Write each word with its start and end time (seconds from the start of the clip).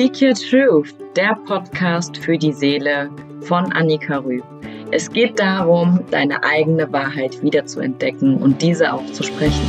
Speak 0.00 0.22
Your 0.22 0.32
Truth, 0.32 0.94
der 1.14 1.34
Podcast 1.46 2.16
für 2.16 2.38
die 2.38 2.54
Seele 2.54 3.10
von 3.42 3.70
Annika 3.70 4.16
Rüb. 4.16 4.42
Es 4.90 5.10
geht 5.10 5.38
darum, 5.38 6.02
deine 6.10 6.42
eigene 6.42 6.90
Wahrheit 6.90 7.42
wiederzuentdecken 7.42 8.38
und 8.38 8.62
diese 8.62 8.94
auch 8.94 9.04
zu 9.12 9.22
sprechen. 9.22 9.60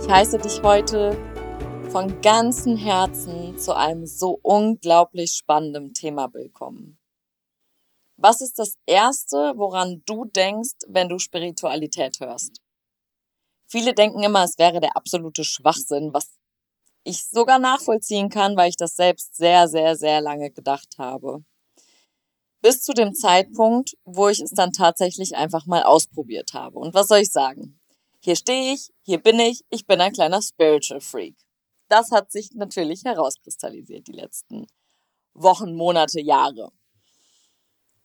Ich 0.00 0.08
heiße 0.08 0.38
dich 0.38 0.62
heute 0.62 1.16
von 1.88 2.20
ganzem 2.20 2.76
Herzen 2.76 3.58
zu 3.58 3.76
einem 3.76 4.06
so 4.06 4.38
unglaublich 4.40 5.32
spannenden 5.32 5.94
Thema 5.94 6.32
willkommen. 6.32 6.96
Was 8.16 8.40
ist 8.40 8.58
das 8.58 8.74
Erste, 8.86 9.54
woran 9.56 10.02
du 10.06 10.24
denkst, 10.24 10.76
wenn 10.86 11.08
du 11.08 11.18
Spiritualität 11.18 12.20
hörst? 12.20 12.60
Viele 13.66 13.92
denken 13.92 14.22
immer, 14.22 14.44
es 14.44 14.58
wäre 14.58 14.80
der 14.80 14.96
absolute 14.96 15.42
Schwachsinn, 15.42 16.14
was 16.14 16.38
ich 17.02 17.26
sogar 17.26 17.58
nachvollziehen 17.58 18.28
kann, 18.28 18.56
weil 18.56 18.70
ich 18.70 18.76
das 18.76 18.96
selbst 18.96 19.36
sehr, 19.36 19.68
sehr, 19.68 19.96
sehr 19.96 20.20
lange 20.20 20.50
gedacht 20.50 20.96
habe. 20.96 21.44
Bis 22.62 22.82
zu 22.82 22.92
dem 22.92 23.14
Zeitpunkt, 23.14 23.94
wo 24.04 24.28
ich 24.28 24.40
es 24.40 24.52
dann 24.52 24.72
tatsächlich 24.72 25.36
einfach 25.36 25.66
mal 25.66 25.82
ausprobiert 25.82 26.54
habe. 26.54 26.78
Und 26.78 26.94
was 26.94 27.08
soll 27.08 27.18
ich 27.18 27.30
sagen? 27.30 27.78
Hier 28.20 28.36
stehe 28.36 28.72
ich, 28.72 28.90
hier 29.02 29.22
bin 29.22 29.38
ich, 29.38 29.64
ich 29.68 29.86
bin 29.86 30.00
ein 30.00 30.12
kleiner 30.12 30.40
Spiritual 30.40 31.00
Freak. 31.00 31.36
Das 31.88 32.10
hat 32.10 32.32
sich 32.32 32.52
natürlich 32.54 33.04
herauskristallisiert 33.04 34.06
die 34.06 34.12
letzten 34.12 34.66
Wochen, 35.34 35.74
Monate, 35.74 36.20
Jahre. 36.20 36.70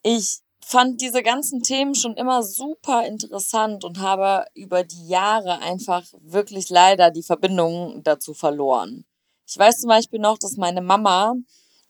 Ich 0.02 0.40
fand 0.64 1.00
diese 1.00 1.22
ganzen 1.22 1.62
Themen 1.62 1.94
schon 1.94 2.14
immer 2.14 2.42
super 2.42 3.06
interessant 3.06 3.84
und 3.84 3.98
habe 4.00 4.46
über 4.54 4.84
die 4.84 5.08
Jahre 5.08 5.58
einfach 5.60 6.04
wirklich 6.20 6.70
leider 6.70 7.10
die 7.10 7.22
Verbindung 7.22 8.02
dazu 8.02 8.34
verloren. 8.34 9.04
Ich 9.46 9.58
weiß 9.58 9.80
zum 9.80 9.88
Beispiel 9.88 10.20
noch, 10.20 10.38
dass 10.38 10.56
meine 10.56 10.80
Mama 10.80 11.34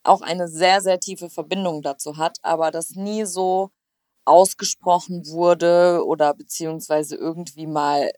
auch 0.03 0.23
eine 0.23 0.49
sehr, 0.49 0.81
sehr 0.81 0.99
tiefe 0.99 1.29
Verbindung 1.29 1.83
dazu 1.83 2.17
hat, 2.17 2.39
aber 2.43 2.71
das 2.71 2.93
nie 2.93 3.27
so 3.27 3.71
ausgesprochen 4.25 5.27
wurde 5.27 6.03
oder 6.07 6.35
beziehungsweise 6.35 7.17
irgendwie 7.17 7.67
mal 7.67 8.11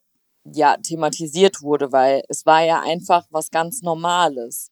ja 0.44 0.76
thematisiert 0.76 1.62
wurde, 1.62 1.92
weil 1.92 2.22
es 2.28 2.46
war 2.46 2.62
ja 2.62 2.80
einfach 2.80 3.26
was 3.30 3.50
ganz 3.50 3.82
Normales. 3.82 4.70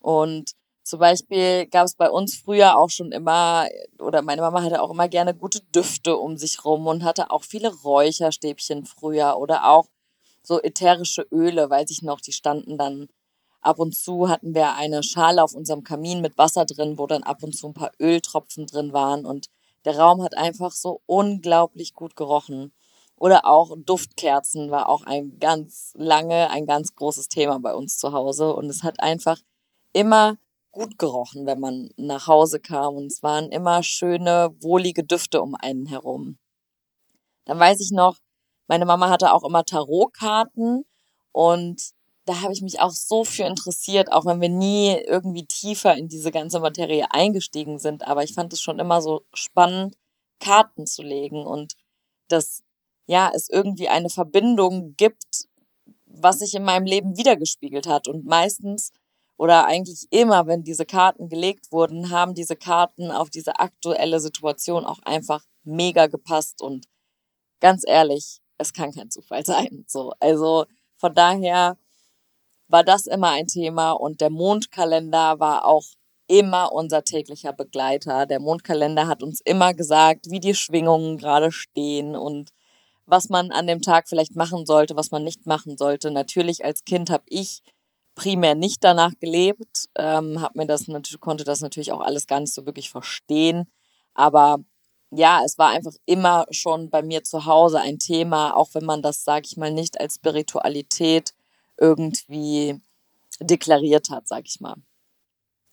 Und 0.00 0.52
zum 0.82 0.98
Beispiel 0.98 1.66
gab 1.66 1.86
es 1.86 1.94
bei 1.94 2.10
uns 2.10 2.36
früher 2.36 2.76
auch 2.78 2.90
schon 2.90 3.12
immer, 3.12 3.66
oder 3.98 4.22
meine 4.22 4.42
Mama 4.42 4.62
hatte 4.62 4.82
auch 4.82 4.90
immer 4.90 5.08
gerne 5.08 5.34
gute 5.34 5.60
Düfte 5.74 6.16
um 6.16 6.36
sich 6.36 6.64
rum 6.64 6.86
und 6.86 7.04
hatte 7.04 7.30
auch 7.30 7.44
viele 7.44 7.72
Räucherstäbchen 7.72 8.84
früher 8.84 9.36
oder 9.38 9.68
auch 9.68 9.86
so 10.42 10.60
ätherische 10.60 11.22
Öle, 11.30 11.70
weiß 11.70 11.90
ich 11.90 12.02
noch, 12.02 12.20
die 12.20 12.32
standen 12.32 12.76
dann 12.78 13.08
ab 13.60 13.78
und 13.78 13.94
zu 13.94 14.28
hatten 14.28 14.54
wir 14.54 14.74
eine 14.74 15.02
Schale 15.02 15.42
auf 15.42 15.54
unserem 15.54 15.84
Kamin 15.84 16.20
mit 16.20 16.36
Wasser 16.36 16.64
drin, 16.66 16.98
wo 16.98 17.06
dann 17.06 17.22
ab 17.22 17.42
und 17.42 17.56
zu 17.56 17.68
ein 17.68 17.74
paar 17.74 17.92
Öltropfen 18.00 18.66
drin 18.66 18.92
waren 18.92 19.24
und 19.24 19.48
der 19.84 19.98
Raum 19.98 20.22
hat 20.22 20.36
einfach 20.36 20.72
so 20.72 21.00
unglaublich 21.06 21.94
gut 21.94 22.14
gerochen. 22.16 22.72
Oder 23.16 23.46
auch 23.46 23.76
Duftkerzen 23.76 24.70
war 24.70 24.88
auch 24.88 25.04
ein 25.04 25.38
ganz 25.38 25.92
lange, 25.96 26.50
ein 26.50 26.66
ganz 26.66 26.94
großes 26.96 27.28
Thema 27.28 27.60
bei 27.60 27.74
uns 27.74 27.98
zu 27.98 28.12
Hause 28.12 28.54
und 28.54 28.66
es 28.66 28.82
hat 28.82 29.00
einfach 29.00 29.38
immer 29.92 30.38
gut 30.72 30.98
gerochen, 30.98 31.46
wenn 31.46 31.60
man 31.60 31.90
nach 31.96 32.26
Hause 32.26 32.58
kam. 32.60 32.96
Und 32.96 33.06
es 33.06 33.22
waren 33.22 33.50
immer 33.50 33.82
schöne, 33.82 34.50
wohlige 34.60 35.04
Düfte 35.04 35.42
um 35.42 35.54
einen 35.54 35.86
herum. 35.86 36.38
Dann 37.44 37.58
weiß 37.58 37.80
ich 37.80 37.90
noch, 37.90 38.16
meine 38.68 38.86
Mama 38.86 39.10
hatte 39.10 39.32
auch 39.32 39.44
immer 39.44 39.64
Tarotkarten 39.64 40.84
und 41.32 41.92
da 42.24 42.40
habe 42.40 42.52
ich 42.52 42.62
mich 42.62 42.80
auch 42.80 42.92
so 42.92 43.24
für 43.24 43.44
interessiert, 43.44 44.12
auch 44.12 44.24
wenn 44.26 44.40
wir 44.40 44.48
nie 44.48 44.96
irgendwie 45.06 45.44
tiefer 45.44 45.96
in 45.96 46.08
diese 46.08 46.30
ganze 46.30 46.60
Materie 46.60 47.06
eingestiegen 47.10 47.78
sind. 47.78 48.06
Aber 48.06 48.22
ich 48.22 48.34
fand 48.34 48.52
es 48.52 48.60
schon 48.60 48.78
immer 48.78 49.02
so 49.02 49.22
spannend, 49.34 49.96
Karten 50.38 50.86
zu 50.86 51.02
legen 51.02 51.44
und 51.44 51.74
dass 52.28 52.62
ja 53.06 53.30
es 53.34 53.48
irgendwie 53.50 53.88
eine 53.88 54.08
Verbindung 54.08 54.94
gibt, 54.96 55.48
was 56.06 56.38
sich 56.38 56.54
in 56.54 56.62
meinem 56.64 56.86
Leben 56.86 57.16
wiedergespiegelt 57.16 57.86
hat. 57.86 58.06
Und 58.06 58.24
meistens 58.24 58.92
oder 59.42 59.66
eigentlich 59.66 60.06
immer, 60.10 60.46
wenn 60.46 60.62
diese 60.62 60.86
Karten 60.86 61.28
gelegt 61.28 61.72
wurden, 61.72 62.10
haben 62.10 62.32
diese 62.32 62.54
Karten 62.54 63.10
auf 63.10 63.28
diese 63.28 63.58
aktuelle 63.58 64.20
Situation 64.20 64.84
auch 64.84 65.00
einfach 65.02 65.44
mega 65.64 66.06
gepasst 66.06 66.62
und 66.62 66.86
ganz 67.58 67.82
ehrlich, 67.84 68.38
es 68.58 68.72
kann 68.72 68.92
kein 68.92 69.10
Zufall 69.10 69.44
sein. 69.52 69.84
So, 69.88 70.12
also 70.20 70.66
von 70.96 71.12
daher 71.16 71.76
war 72.68 72.84
das 72.84 73.08
immer 73.08 73.30
ein 73.30 73.48
Thema 73.48 73.90
und 73.90 74.20
der 74.20 74.30
Mondkalender 74.30 75.40
war 75.40 75.66
auch 75.66 75.86
immer 76.28 76.72
unser 76.72 77.02
täglicher 77.02 77.52
Begleiter. 77.52 78.26
Der 78.26 78.38
Mondkalender 78.38 79.08
hat 79.08 79.24
uns 79.24 79.40
immer 79.44 79.74
gesagt, 79.74 80.30
wie 80.30 80.38
die 80.38 80.54
Schwingungen 80.54 81.18
gerade 81.18 81.50
stehen 81.50 82.14
und 82.14 82.50
was 83.06 83.28
man 83.28 83.50
an 83.50 83.66
dem 83.66 83.82
Tag 83.82 84.08
vielleicht 84.08 84.36
machen 84.36 84.66
sollte, 84.66 84.94
was 84.94 85.10
man 85.10 85.24
nicht 85.24 85.46
machen 85.46 85.76
sollte. 85.76 86.12
Natürlich 86.12 86.64
als 86.64 86.84
Kind 86.84 87.10
habe 87.10 87.24
ich 87.26 87.64
primär 88.14 88.54
nicht 88.54 88.84
danach 88.84 89.12
gelebt, 89.20 89.88
ähm, 89.96 90.40
hab 90.40 90.54
mir 90.54 90.66
das 90.66 90.86
konnte 91.20 91.44
das 91.44 91.60
natürlich 91.60 91.92
auch 91.92 92.00
alles 92.00 92.26
gar 92.26 92.40
nicht 92.40 92.54
so 92.54 92.66
wirklich 92.66 92.90
verstehen. 92.90 93.70
Aber 94.14 94.58
ja, 95.10 95.42
es 95.44 95.58
war 95.58 95.70
einfach 95.70 95.94
immer 96.06 96.46
schon 96.50 96.90
bei 96.90 97.02
mir 97.02 97.24
zu 97.24 97.46
Hause 97.46 97.80
ein 97.80 97.98
Thema, 97.98 98.56
auch 98.56 98.70
wenn 98.74 98.84
man 98.84 99.02
das, 99.02 99.24
sag 99.24 99.46
ich 99.46 99.56
mal, 99.56 99.70
nicht 99.72 100.00
als 100.00 100.16
Spiritualität 100.16 101.34
irgendwie 101.78 102.80
deklariert 103.40 104.10
hat, 104.10 104.28
sag 104.28 104.44
ich 104.46 104.60
mal. 104.60 104.76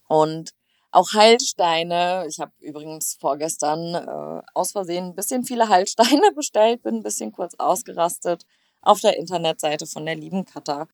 Und 0.07 0.53
auch 0.91 1.13
Heilsteine. 1.13 2.25
Ich 2.27 2.39
habe 2.39 2.51
übrigens 2.59 3.15
vorgestern 3.19 3.95
äh, 3.95 4.41
aus 4.53 4.71
Versehen 4.71 5.05
ein 5.05 5.15
bisschen 5.15 5.43
viele 5.43 5.69
Heilsteine 5.69 6.31
bestellt, 6.35 6.83
bin 6.83 6.95
ein 6.95 7.03
bisschen 7.03 7.31
kurz 7.31 7.55
ausgerastet 7.57 8.45
auf 8.81 9.01
der 9.01 9.17
Internetseite 9.17 9.85
von 9.85 10.05
der 10.05 10.15
lieben 10.15 10.45
Katha. 10.45 10.87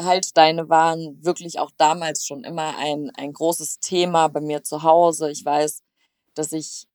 Heilsteine 0.00 0.68
waren 0.68 1.22
wirklich 1.22 1.58
auch 1.58 1.70
damals 1.76 2.24
schon 2.26 2.44
immer 2.44 2.76
ein, 2.78 3.10
ein 3.16 3.32
großes 3.32 3.80
Thema 3.80 4.28
bei 4.28 4.40
mir 4.40 4.62
zu 4.62 4.82
Hause. 4.82 5.30
Ich 5.30 5.44
weiß, 5.44 5.82
dass 6.34 6.52
ich 6.52 6.86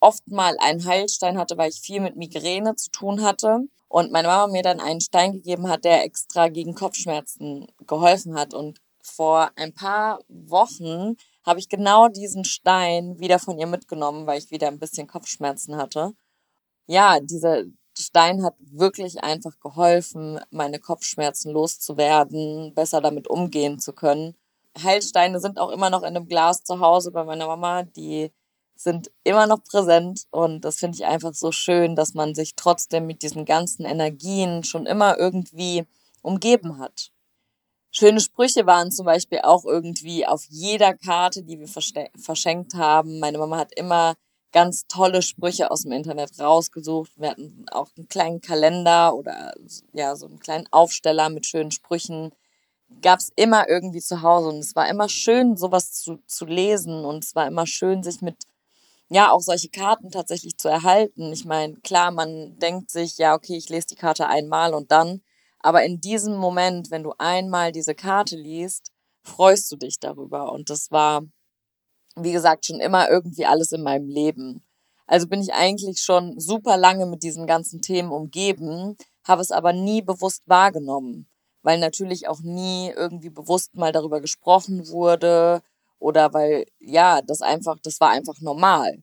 oft 0.00 0.26
mal 0.28 0.56
einen 0.60 0.84
Heilstein 0.84 1.38
hatte, 1.38 1.56
weil 1.56 1.70
ich 1.70 1.80
viel 1.80 2.00
mit 2.00 2.16
Migräne 2.16 2.74
zu 2.74 2.90
tun 2.90 3.22
hatte. 3.22 3.60
Und 3.88 4.12
meine 4.12 4.28
Mama 4.28 4.52
mir 4.52 4.62
dann 4.62 4.80
einen 4.80 5.00
Stein 5.00 5.32
gegeben 5.32 5.68
hat, 5.68 5.84
der 5.84 6.04
extra 6.04 6.48
gegen 6.48 6.74
Kopfschmerzen 6.74 7.66
geholfen 7.86 8.38
hat. 8.38 8.54
Und 8.54 8.80
vor 9.02 9.50
ein 9.56 9.74
paar 9.74 10.20
Wochen 10.28 11.16
habe 11.44 11.58
ich 11.58 11.68
genau 11.68 12.08
diesen 12.08 12.44
Stein 12.44 13.18
wieder 13.18 13.38
von 13.38 13.58
ihr 13.58 13.66
mitgenommen, 13.66 14.26
weil 14.26 14.38
ich 14.38 14.50
wieder 14.50 14.68
ein 14.68 14.78
bisschen 14.78 15.06
Kopfschmerzen 15.06 15.76
hatte. 15.76 16.12
Ja, 16.86 17.20
diese, 17.20 17.66
Stein 17.98 18.42
hat 18.42 18.54
wirklich 18.58 19.22
einfach 19.22 19.58
geholfen, 19.60 20.40
meine 20.50 20.78
Kopfschmerzen 20.78 21.52
loszuwerden, 21.52 22.72
besser 22.74 23.00
damit 23.00 23.28
umgehen 23.28 23.78
zu 23.78 23.92
können. 23.92 24.34
Heilsteine 24.82 25.40
sind 25.40 25.58
auch 25.58 25.70
immer 25.70 25.90
noch 25.90 26.02
in 26.02 26.16
einem 26.16 26.26
Glas 26.26 26.62
zu 26.62 26.80
Hause 26.80 27.10
bei 27.10 27.24
meiner 27.24 27.46
Mama. 27.46 27.82
Die 27.82 28.30
sind 28.76 29.10
immer 29.24 29.46
noch 29.46 29.62
präsent 29.62 30.26
und 30.30 30.64
das 30.64 30.76
finde 30.76 30.96
ich 30.96 31.04
einfach 31.04 31.34
so 31.34 31.52
schön, 31.52 31.96
dass 31.96 32.14
man 32.14 32.34
sich 32.34 32.54
trotzdem 32.56 33.06
mit 33.06 33.22
diesen 33.22 33.44
ganzen 33.44 33.84
Energien 33.84 34.64
schon 34.64 34.86
immer 34.86 35.18
irgendwie 35.18 35.84
umgeben 36.22 36.78
hat. 36.78 37.10
Schöne 37.90 38.20
Sprüche 38.20 38.66
waren 38.66 38.92
zum 38.92 39.04
Beispiel 39.04 39.40
auch 39.40 39.64
irgendwie 39.64 40.24
auf 40.26 40.46
jeder 40.48 40.94
Karte, 40.94 41.42
die 41.42 41.58
wir 41.58 41.68
verschenkt 41.68 42.74
haben. 42.74 43.18
Meine 43.18 43.38
Mama 43.38 43.58
hat 43.58 43.74
immer 43.74 44.14
ganz 44.52 44.86
tolle 44.88 45.22
Sprüche 45.22 45.70
aus 45.70 45.82
dem 45.82 45.92
Internet 45.92 46.38
rausgesucht. 46.40 47.12
Wir 47.16 47.30
hatten 47.30 47.66
auch 47.70 47.88
einen 47.96 48.08
kleinen 48.08 48.40
Kalender 48.40 49.14
oder 49.14 49.54
ja, 49.92 50.16
so 50.16 50.26
einen 50.26 50.40
kleinen 50.40 50.66
Aufsteller 50.70 51.28
mit 51.28 51.46
schönen 51.46 51.70
Sprüchen. 51.70 52.32
Gab's 53.02 53.30
immer 53.36 53.68
irgendwie 53.68 54.00
zu 54.00 54.22
Hause 54.22 54.48
und 54.48 54.58
es 54.58 54.74
war 54.74 54.88
immer 54.88 55.08
schön, 55.08 55.56
sowas 55.56 55.92
zu, 55.92 56.18
zu 56.26 56.44
lesen 56.44 57.04
und 57.04 57.24
es 57.24 57.34
war 57.36 57.46
immer 57.46 57.66
schön, 57.66 58.02
sich 58.02 58.20
mit 58.20 58.36
ja 59.10 59.30
auch 59.30 59.40
solche 59.40 59.68
Karten 59.68 60.10
tatsächlich 60.10 60.56
zu 60.56 60.68
erhalten. 60.68 61.32
Ich 61.32 61.44
meine, 61.44 61.74
klar, 61.76 62.10
man 62.10 62.58
denkt 62.58 62.90
sich, 62.90 63.18
ja, 63.18 63.34
okay, 63.34 63.56
ich 63.56 63.68
lese 63.68 63.88
die 63.88 63.96
Karte 63.96 64.28
einmal 64.28 64.74
und 64.74 64.90
dann, 64.92 65.22
aber 65.60 65.84
in 65.84 66.00
diesem 66.00 66.36
Moment, 66.36 66.90
wenn 66.90 67.02
du 67.02 67.12
einmal 67.18 67.72
diese 67.72 67.94
Karte 67.94 68.36
liest, 68.36 68.92
freust 69.22 69.70
du 69.70 69.76
dich 69.76 70.00
darüber 70.00 70.52
und 70.52 70.70
das 70.70 70.90
war 70.90 71.22
wie 72.24 72.32
gesagt, 72.32 72.66
schon 72.66 72.80
immer 72.80 73.10
irgendwie 73.10 73.46
alles 73.46 73.72
in 73.72 73.82
meinem 73.82 74.08
Leben. 74.08 74.64
Also 75.06 75.26
bin 75.26 75.40
ich 75.40 75.52
eigentlich 75.52 76.00
schon 76.00 76.38
super 76.38 76.76
lange 76.76 77.06
mit 77.06 77.22
diesen 77.22 77.46
ganzen 77.46 77.82
Themen 77.82 78.12
umgeben, 78.12 78.96
habe 79.24 79.42
es 79.42 79.50
aber 79.50 79.72
nie 79.72 80.02
bewusst 80.02 80.42
wahrgenommen, 80.46 81.28
weil 81.62 81.78
natürlich 81.78 82.28
auch 82.28 82.40
nie 82.40 82.90
irgendwie 82.90 83.30
bewusst 83.30 83.74
mal 83.74 83.92
darüber 83.92 84.20
gesprochen 84.20 84.88
wurde 84.88 85.62
oder 85.98 86.32
weil, 86.32 86.66
ja, 86.78 87.22
das 87.22 87.42
einfach, 87.42 87.78
das 87.82 88.00
war 88.00 88.10
einfach 88.10 88.40
normal. 88.40 89.02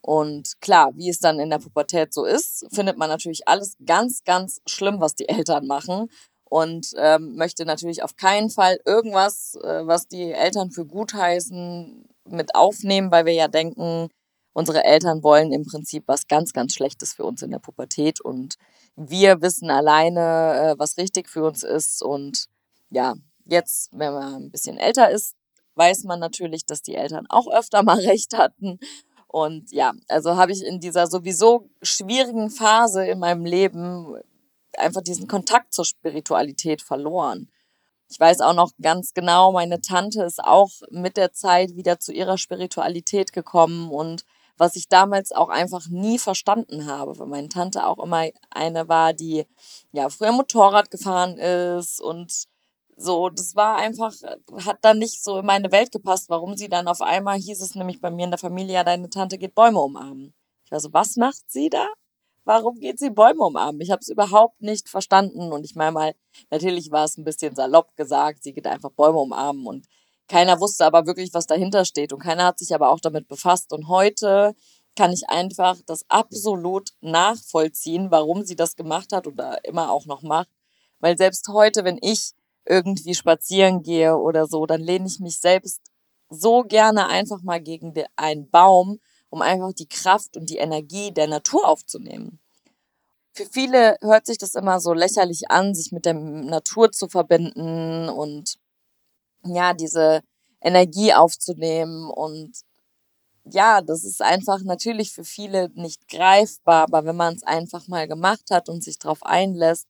Und 0.00 0.60
klar, 0.60 0.90
wie 0.96 1.08
es 1.08 1.20
dann 1.20 1.38
in 1.38 1.50
der 1.50 1.58
Pubertät 1.58 2.12
so 2.12 2.24
ist, 2.24 2.66
findet 2.72 2.98
man 2.98 3.08
natürlich 3.08 3.46
alles 3.46 3.76
ganz, 3.86 4.24
ganz 4.24 4.60
schlimm, 4.66 5.00
was 5.00 5.14
die 5.14 5.28
Eltern 5.28 5.66
machen. 5.66 6.08
Und 6.44 6.92
ähm, 6.98 7.36
möchte 7.36 7.64
natürlich 7.64 8.02
auf 8.02 8.16
keinen 8.16 8.50
Fall 8.50 8.78
irgendwas, 8.84 9.54
äh, 9.62 9.86
was 9.86 10.06
die 10.08 10.32
Eltern 10.32 10.70
für 10.70 10.84
gut 10.84 11.14
heißen, 11.14 12.11
mit 12.28 12.54
aufnehmen, 12.54 13.10
weil 13.10 13.26
wir 13.26 13.32
ja 13.32 13.48
denken, 13.48 14.08
unsere 14.52 14.84
Eltern 14.84 15.22
wollen 15.22 15.52
im 15.52 15.64
Prinzip 15.64 16.04
was 16.06 16.26
ganz, 16.26 16.52
ganz 16.52 16.74
Schlechtes 16.74 17.14
für 17.14 17.24
uns 17.24 17.42
in 17.42 17.50
der 17.50 17.58
Pubertät. 17.58 18.20
Und 18.20 18.56
wir 18.96 19.40
wissen 19.40 19.70
alleine, 19.70 20.20
äh, 20.20 20.78
was 20.78 20.98
richtig 20.98 21.28
für 21.28 21.44
uns 21.44 21.62
ist. 21.62 22.02
Und 22.02 22.46
ja, 22.90 23.14
jetzt, 23.46 23.90
wenn 23.92 24.12
man 24.12 24.34
ein 24.34 24.50
bisschen 24.50 24.78
älter 24.78 25.10
ist, 25.10 25.34
weiß 25.74 26.04
man 26.04 26.20
natürlich, 26.20 26.66
dass 26.66 26.82
die 26.82 26.94
Eltern 26.94 27.26
auch 27.28 27.48
öfter 27.48 27.82
mal 27.82 27.98
recht 28.06 28.36
hatten. 28.36 28.78
Und 29.26 29.72
ja, 29.72 29.92
also 30.08 30.36
habe 30.36 30.52
ich 30.52 30.62
in 30.62 30.80
dieser 30.80 31.06
sowieso 31.06 31.70
schwierigen 31.80 32.50
Phase 32.50 33.06
in 33.06 33.18
meinem 33.18 33.46
Leben 33.46 34.14
einfach 34.76 35.00
diesen 35.00 35.26
Kontakt 35.26 35.72
zur 35.72 35.86
Spiritualität 35.86 36.82
verloren. 36.82 37.48
Ich 38.12 38.20
weiß 38.20 38.42
auch 38.42 38.52
noch 38.52 38.72
ganz 38.82 39.14
genau, 39.14 39.52
meine 39.52 39.80
Tante 39.80 40.22
ist 40.22 40.38
auch 40.38 40.68
mit 40.90 41.16
der 41.16 41.32
Zeit 41.32 41.76
wieder 41.76 41.98
zu 41.98 42.12
ihrer 42.12 42.36
Spiritualität 42.36 43.32
gekommen 43.32 43.90
und 43.90 44.26
was 44.58 44.76
ich 44.76 44.90
damals 44.90 45.32
auch 45.32 45.48
einfach 45.48 45.88
nie 45.88 46.18
verstanden 46.18 46.84
habe, 46.84 47.18
weil 47.18 47.26
meine 47.26 47.48
Tante 47.48 47.86
auch 47.86 47.98
immer 47.98 48.26
eine 48.50 48.86
war, 48.86 49.14
die 49.14 49.46
ja 49.92 50.10
früher 50.10 50.32
Motorrad 50.32 50.90
gefahren 50.90 51.38
ist 51.38 52.02
und 52.02 52.44
so, 52.98 53.30
das 53.30 53.56
war 53.56 53.76
einfach, 53.76 54.12
hat 54.62 54.80
dann 54.82 54.98
nicht 54.98 55.24
so 55.24 55.38
in 55.38 55.46
meine 55.46 55.72
Welt 55.72 55.90
gepasst, 55.90 56.28
warum 56.28 56.54
sie 56.54 56.68
dann 56.68 56.88
auf 56.88 57.00
einmal 57.00 57.38
hieß 57.38 57.62
es 57.62 57.74
nämlich 57.74 58.02
bei 58.02 58.10
mir 58.10 58.26
in 58.26 58.30
der 58.30 58.38
Familie, 58.38 58.74
ja, 58.74 58.84
deine 58.84 59.08
Tante 59.08 59.38
geht 59.38 59.54
Bäume 59.54 59.80
umarmen. 59.80 60.34
Ich 60.66 60.70
war 60.70 60.80
so, 60.80 60.92
was 60.92 61.16
macht 61.16 61.50
sie 61.50 61.70
da? 61.70 61.86
Warum 62.44 62.80
geht 62.80 62.98
sie 62.98 63.10
Bäume 63.10 63.44
umarmen? 63.44 63.80
Ich 63.80 63.90
habe 63.90 64.00
es 64.00 64.08
überhaupt 64.08 64.60
nicht 64.62 64.88
verstanden. 64.88 65.52
Und 65.52 65.64
ich 65.64 65.74
meine 65.74 65.92
mal, 65.92 66.14
natürlich 66.50 66.90
war 66.90 67.04
es 67.04 67.16
ein 67.16 67.24
bisschen 67.24 67.54
salopp 67.54 67.96
gesagt, 67.96 68.42
sie 68.42 68.52
geht 68.52 68.66
einfach 68.66 68.90
Bäume 68.90 69.18
umarmen 69.18 69.66
und 69.66 69.86
keiner 70.28 70.60
wusste 70.60 70.86
aber 70.86 71.06
wirklich, 71.06 71.34
was 71.34 71.46
dahinter 71.46 71.84
steht. 71.84 72.12
Und 72.12 72.20
keiner 72.20 72.46
hat 72.46 72.58
sich 72.58 72.74
aber 72.74 72.90
auch 72.90 73.00
damit 73.00 73.28
befasst. 73.28 73.72
Und 73.72 73.88
heute 73.88 74.54
kann 74.96 75.12
ich 75.12 75.28
einfach 75.28 75.78
das 75.86 76.04
absolut 76.08 76.90
nachvollziehen, 77.00 78.10
warum 78.10 78.44
sie 78.44 78.56
das 78.56 78.76
gemacht 78.76 79.12
hat 79.12 79.26
oder 79.26 79.64
immer 79.64 79.90
auch 79.90 80.06
noch 80.06 80.22
macht, 80.22 80.48
weil 81.00 81.16
selbst 81.16 81.48
heute, 81.48 81.84
wenn 81.84 81.98
ich 82.00 82.32
irgendwie 82.64 83.14
spazieren 83.14 83.82
gehe 83.82 84.16
oder 84.16 84.46
so, 84.46 84.66
dann 84.66 84.80
lehne 84.80 85.06
ich 85.06 85.18
mich 85.18 85.38
selbst 85.40 85.80
so 86.28 86.62
gerne 86.62 87.08
einfach 87.08 87.42
mal 87.42 87.60
gegen 87.60 87.92
einen 88.16 88.50
Baum, 88.50 89.00
um 89.32 89.40
einfach 89.40 89.72
die 89.72 89.88
Kraft 89.88 90.36
und 90.36 90.50
die 90.50 90.58
Energie 90.58 91.10
der 91.10 91.26
Natur 91.26 91.66
aufzunehmen. 91.66 92.38
Für 93.32 93.46
viele 93.46 93.96
hört 94.02 94.26
sich 94.26 94.36
das 94.36 94.54
immer 94.54 94.78
so 94.78 94.92
lächerlich 94.92 95.50
an, 95.50 95.74
sich 95.74 95.90
mit 95.90 96.04
der 96.04 96.12
Natur 96.12 96.92
zu 96.92 97.08
verbinden 97.08 98.10
und 98.10 98.56
ja, 99.42 99.72
diese 99.72 100.20
Energie 100.60 101.14
aufzunehmen 101.14 102.10
und 102.10 102.60
ja, 103.44 103.80
das 103.80 104.04
ist 104.04 104.20
einfach 104.20 104.60
natürlich 104.64 105.12
für 105.12 105.24
viele 105.24 105.70
nicht 105.70 106.08
greifbar, 106.08 106.82
aber 106.82 107.06
wenn 107.06 107.16
man 107.16 107.34
es 107.34 107.42
einfach 107.42 107.88
mal 107.88 108.06
gemacht 108.06 108.50
hat 108.50 108.68
und 108.68 108.84
sich 108.84 108.98
darauf 108.98 109.22
einlässt, 109.22 109.88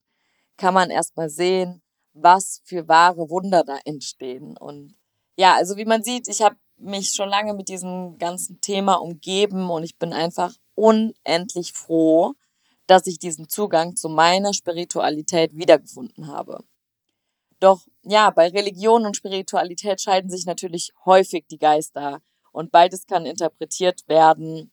kann 0.57 0.73
man 0.73 0.89
erstmal 0.91 1.31
sehen, 1.31 1.83
was 2.13 2.63
für 2.65 2.87
wahre 2.87 3.29
Wunder 3.29 3.65
da 3.65 3.79
entstehen. 3.85 4.57
Und 4.57 4.95
ja, 5.37 5.57
also 5.57 5.77
wie 5.77 5.85
man 5.85 6.05
sieht, 6.05 6.29
ich 6.29 6.43
habe 6.43 6.57
mich 6.83 7.11
schon 7.11 7.29
lange 7.29 7.55
mit 7.55 7.69
diesem 7.69 8.19
ganzen 8.19 8.61
Thema 8.61 8.95
umgeben 8.95 9.71
und 9.71 9.85
ich 9.85 9.99
bin 9.99 10.13
einfach 10.13 10.55
unendlich 10.75 11.73
froh, 11.73 12.35
dass 12.87 13.07
ich 13.07 13.19
diesen 13.19 13.49
Zugang 13.49 13.97
zu 13.97 14.09
meiner 14.09 14.53
Spiritualität 14.53 15.57
wiedergefunden 15.57 16.29
habe. 16.29 16.65
Doch 17.61 17.87
ja, 18.03 18.31
bei 18.31 18.49
Religion 18.49 19.07
und 19.07 19.17
Spiritualität 19.17 20.01
scheiden 20.01 20.31
sich 20.31 20.47
natürlich 20.47 20.93
häufig 21.05 21.47
die 21.49 21.59
Geister 21.59 22.21
und 22.51 22.73
beides 22.73 23.07
kann 23.07 23.25
interpretiert 23.25 24.03
werden 24.09 24.73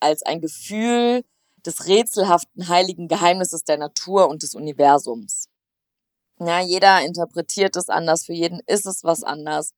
als 0.00 0.22
ein 0.22 0.40
Gefühl 0.40 1.24
des 1.66 1.86
rätselhaften 1.86 2.68
heiligen 2.68 3.08
Geheimnisses 3.08 3.64
der 3.64 3.76
Natur 3.76 4.28
und 4.28 4.42
des 4.42 4.54
Universums. 4.54 5.48
Ja, 6.40 6.60
jeder 6.60 7.02
interpretiert 7.02 7.76
es 7.76 7.88
anders, 7.88 8.24
für 8.26 8.32
jeden 8.32 8.60
ist 8.66 8.86
es 8.86 9.04
was 9.04 9.24
anders. 9.24 9.74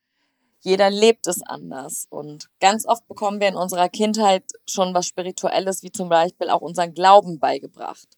Jeder 0.61 0.91
lebt 0.91 1.27
es 1.27 1.43
anders. 1.43 2.07
Und 2.11 2.49
ganz 2.61 2.87
oft 2.87 3.07
bekommen 3.09 3.41
wir 3.41 3.49
in 3.49 3.57
unserer 3.57 3.89
Kindheit 3.89 4.45
schon 4.67 4.95
was 4.95 5.07
Spirituelles, 5.07 5.83
wie 5.83 5.93
zum 5.93 6.09
Beispiel 6.09 6.51
auch 6.51 6.61
unseren 6.61 6.95
Glauben 6.95 7.39
beigebracht. 7.39 8.09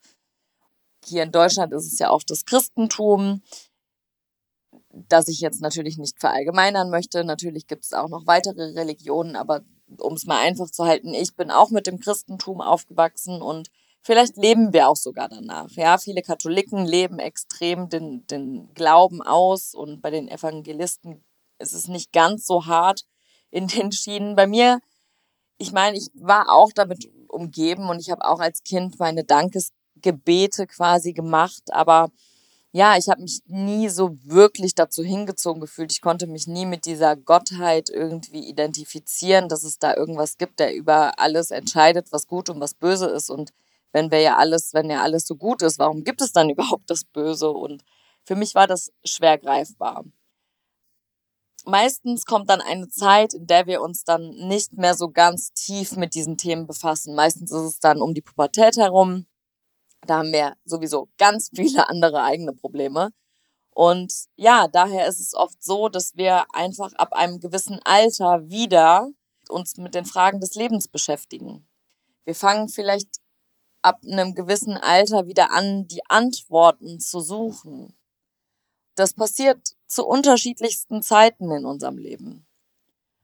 Hier 1.04 1.22
in 1.22 1.32
Deutschland 1.32 1.72
ist 1.72 1.92
es 1.92 1.98
ja 1.98 2.10
auch 2.10 2.22
das 2.22 2.44
Christentum, 2.44 3.42
das 4.90 5.28
ich 5.28 5.40
jetzt 5.40 5.60
natürlich 5.60 5.98
nicht 5.98 6.20
verallgemeinern 6.20 6.90
möchte. 6.90 7.24
Natürlich 7.24 7.66
gibt 7.66 7.84
es 7.84 7.92
auch 7.92 8.08
noch 8.08 8.26
weitere 8.26 8.72
Religionen, 8.72 9.36
aber 9.36 9.62
um 9.98 10.14
es 10.14 10.26
mal 10.26 10.38
einfach 10.38 10.70
zu 10.70 10.84
halten, 10.84 11.14
ich 11.14 11.36
bin 11.36 11.50
auch 11.50 11.70
mit 11.70 11.86
dem 11.86 11.98
Christentum 11.98 12.60
aufgewachsen 12.60 13.40
und 13.40 13.70
Vielleicht 14.04 14.36
leben 14.36 14.72
wir 14.72 14.88
auch 14.88 14.96
sogar 14.96 15.28
danach. 15.28 15.70
Ja, 15.70 15.96
viele 15.96 16.22
Katholiken 16.22 16.84
leben 16.84 17.20
extrem 17.20 17.88
den, 17.88 18.26
den 18.26 18.74
Glauben 18.74 19.22
aus 19.22 19.74
und 19.74 20.02
bei 20.02 20.10
den 20.10 20.26
Evangelisten 20.26 21.24
ist 21.62 21.72
es 21.72 21.88
nicht 21.88 22.12
ganz 22.12 22.46
so 22.46 22.66
hart 22.66 23.04
in 23.50 23.68
den 23.68 23.92
Schienen. 23.92 24.36
Bei 24.36 24.46
mir, 24.46 24.80
ich 25.58 25.72
meine, 25.72 25.96
ich 25.96 26.08
war 26.14 26.50
auch 26.50 26.72
damit 26.74 27.10
umgeben 27.28 27.88
und 27.88 28.00
ich 28.00 28.10
habe 28.10 28.24
auch 28.24 28.40
als 28.40 28.62
Kind 28.62 28.98
meine 28.98 29.24
Dankesgebete 29.24 30.66
quasi 30.66 31.12
gemacht, 31.12 31.62
aber 31.72 32.10
ja, 32.74 32.96
ich 32.96 33.08
habe 33.08 33.22
mich 33.22 33.42
nie 33.46 33.88
so 33.90 34.16
wirklich 34.24 34.74
dazu 34.74 35.02
hingezogen 35.02 35.60
gefühlt. 35.60 35.92
Ich 35.92 36.00
konnte 36.00 36.26
mich 36.26 36.46
nie 36.46 36.64
mit 36.64 36.86
dieser 36.86 37.16
Gottheit 37.16 37.90
irgendwie 37.90 38.48
identifizieren, 38.48 39.50
dass 39.50 39.62
es 39.62 39.78
da 39.78 39.94
irgendwas 39.94 40.38
gibt, 40.38 40.58
der 40.58 40.74
über 40.74 41.18
alles 41.18 41.50
entscheidet, 41.50 42.12
was 42.12 42.26
gut 42.26 42.48
und 42.48 42.60
was 42.60 42.74
böse 42.74 43.06
ist 43.06 43.28
und 43.30 43.52
wenn 43.92 44.10
wir 44.10 44.20
ja 44.20 44.36
alles, 44.36 44.74
wenn 44.74 44.90
ja 44.90 45.02
alles 45.02 45.26
so 45.26 45.36
gut 45.36 45.62
ist, 45.62 45.78
warum 45.78 46.02
gibt 46.04 46.22
es 46.22 46.32
dann 46.32 46.50
überhaupt 46.50 46.90
das 46.90 47.04
Böse? 47.04 47.50
Und 47.50 47.84
für 48.24 48.34
mich 48.34 48.54
war 48.54 48.66
das 48.66 48.90
schwer 49.04 49.38
greifbar. 49.38 50.04
Meistens 51.64 52.24
kommt 52.24 52.50
dann 52.50 52.60
eine 52.60 52.88
Zeit, 52.88 53.34
in 53.34 53.46
der 53.46 53.66
wir 53.66 53.82
uns 53.82 54.04
dann 54.04 54.30
nicht 54.30 54.72
mehr 54.72 54.94
so 54.94 55.10
ganz 55.10 55.52
tief 55.52 55.96
mit 55.96 56.14
diesen 56.14 56.36
Themen 56.36 56.66
befassen. 56.66 57.14
Meistens 57.14 57.52
ist 57.52 57.62
es 57.62 57.78
dann 57.78 58.02
um 58.02 58.14
die 58.14 58.22
Pubertät 58.22 58.76
herum. 58.76 59.26
Da 60.06 60.18
haben 60.18 60.32
wir 60.32 60.56
sowieso 60.64 61.08
ganz 61.18 61.50
viele 61.54 61.88
andere 61.88 62.22
eigene 62.22 62.52
Probleme. 62.52 63.10
Und 63.74 64.12
ja, 64.36 64.68
daher 64.68 65.06
ist 65.06 65.20
es 65.20 65.34
oft 65.34 65.62
so, 65.62 65.88
dass 65.88 66.16
wir 66.16 66.44
einfach 66.52 66.92
ab 66.94 67.12
einem 67.12 67.40
gewissen 67.40 67.80
Alter 67.84 68.48
wieder 68.50 69.08
uns 69.48 69.76
mit 69.76 69.94
den 69.94 70.04
Fragen 70.04 70.40
des 70.40 70.54
Lebens 70.54 70.88
beschäftigen. 70.88 71.66
Wir 72.24 72.34
fangen 72.34 72.68
vielleicht 72.68 73.08
ab 73.82 74.00
einem 74.04 74.34
gewissen 74.34 74.76
Alter 74.76 75.26
wieder 75.26 75.50
an, 75.50 75.86
die 75.86 76.02
Antworten 76.08 77.00
zu 77.00 77.20
suchen. 77.20 77.96
Das 78.94 79.14
passiert 79.14 79.76
zu 79.86 80.06
unterschiedlichsten 80.06 81.02
Zeiten 81.02 81.50
in 81.50 81.64
unserem 81.64 81.98
Leben. 81.98 82.46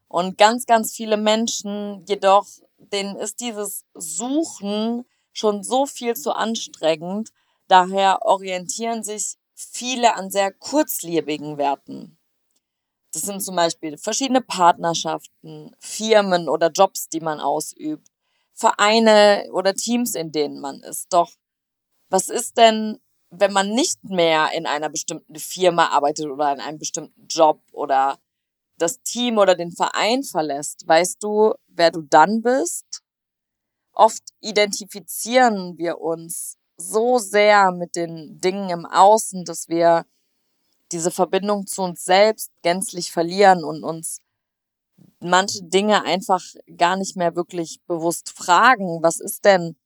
Und 0.09 0.39
ganz, 0.39 0.67
ganz 0.67 0.95
viele 0.95 1.17
Menschen 1.17 2.05
jedoch, 2.07 2.47
denen 2.79 3.17
ist 3.17 3.41
dieses 3.41 3.85
Suchen 3.95 5.05
schon 5.33 5.63
so 5.63 5.87
viel 5.87 6.17
zu 6.17 6.33
anstrengend. 6.33 7.31
Daher 7.69 8.25
orientieren 8.25 9.03
sich 9.03 9.37
viele 9.55 10.15
an 10.15 10.31
sehr 10.31 10.53
kurzlebigen 10.53 11.59
Werten. 11.59 12.19
Das 13.13 13.23
sind 13.23 13.43
zum 13.43 13.57
Beispiel 13.57 13.99
verschiedene 13.99 14.41
Partnerschaften, 14.41 15.75
Firmen 15.79 16.49
oder 16.49 16.71
Jobs, 16.71 17.09
die 17.09 17.21
man 17.21 17.41
ausübt. 17.41 18.09
Vereine 18.53 19.49
oder 19.53 19.75
Teams, 19.75 20.15
in 20.15 20.33
denen 20.33 20.61
man 20.61 20.81
ist. 20.81 21.13
Doch 21.13 21.33
was 22.11 22.29
ist 22.29 22.57
denn, 22.57 23.01
wenn 23.31 23.53
man 23.53 23.71
nicht 23.71 24.03
mehr 24.05 24.51
in 24.55 24.67
einer 24.67 24.89
bestimmten 24.89 25.37
Firma 25.37 25.89
arbeitet 25.89 26.27
oder 26.27 26.53
in 26.53 26.61
einem 26.61 26.79
bestimmten 26.79 27.27
Job 27.29 27.61
oder 27.73 28.19
das 28.79 29.03
Team 29.03 29.39
oder 29.39 29.55
den 29.55 29.73
Verein 29.73 30.23
verlässt? 30.23 30.87
Weißt 30.87 31.23
du, 31.23 31.55
wer 31.69 31.91
du 31.91 32.03
dann 32.03 32.43
bist? 32.43 33.03
Oft 33.93 34.23
identifizieren 34.41 35.77
wir 35.77 36.01
uns 36.01 36.57
so 36.77 37.19
sehr 37.19 37.73
mit 37.73 37.97
den 37.97 38.41
Dingen 38.41 38.71
im 38.71 38.87
Außen, 38.87 39.45
dass 39.45 39.69
wir 39.69 40.07
diese 40.93 41.11
Verbindung 41.11 41.67
zu 41.67 41.83
uns 41.83 42.05
selbst 42.05 42.51
gänzlich 42.63 43.13
verlieren 43.13 43.65
und 43.65 43.83
uns 43.83 44.21
manche 45.21 45.63
Dinge 45.65 46.05
einfach 46.05 46.43
gar 46.77 46.97
nicht 46.97 47.17
mehr 47.17 47.37
wirklich 47.37 47.81
bewusst 47.87 48.31
fragen, 48.31 49.03
was 49.03 49.21
ist 49.21 49.45
denn, 49.45 49.77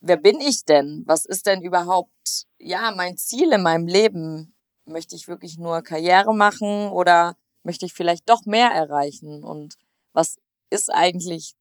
wer 0.00 0.16
bin 0.16 0.40
ich 0.40 0.64
denn? 0.64 1.04
Was 1.06 1.24
ist 1.24 1.46
denn 1.46 1.62
überhaupt, 1.62 2.46
ja, 2.58 2.92
mein 2.94 3.16
Ziel 3.16 3.52
in 3.52 3.62
meinem 3.62 3.86
Leben? 3.86 4.54
Möchte 4.84 5.14
ich 5.14 5.28
wirklich 5.28 5.58
nur 5.58 5.82
Karriere 5.82 6.34
machen 6.34 6.90
oder 6.90 7.36
möchte 7.62 7.86
ich 7.86 7.92
vielleicht 7.92 8.28
doch 8.28 8.44
mehr 8.44 8.70
erreichen? 8.70 9.44
Und 9.44 9.76
was 10.12 10.38
ist 10.70 10.92
eigentlich 10.92 11.54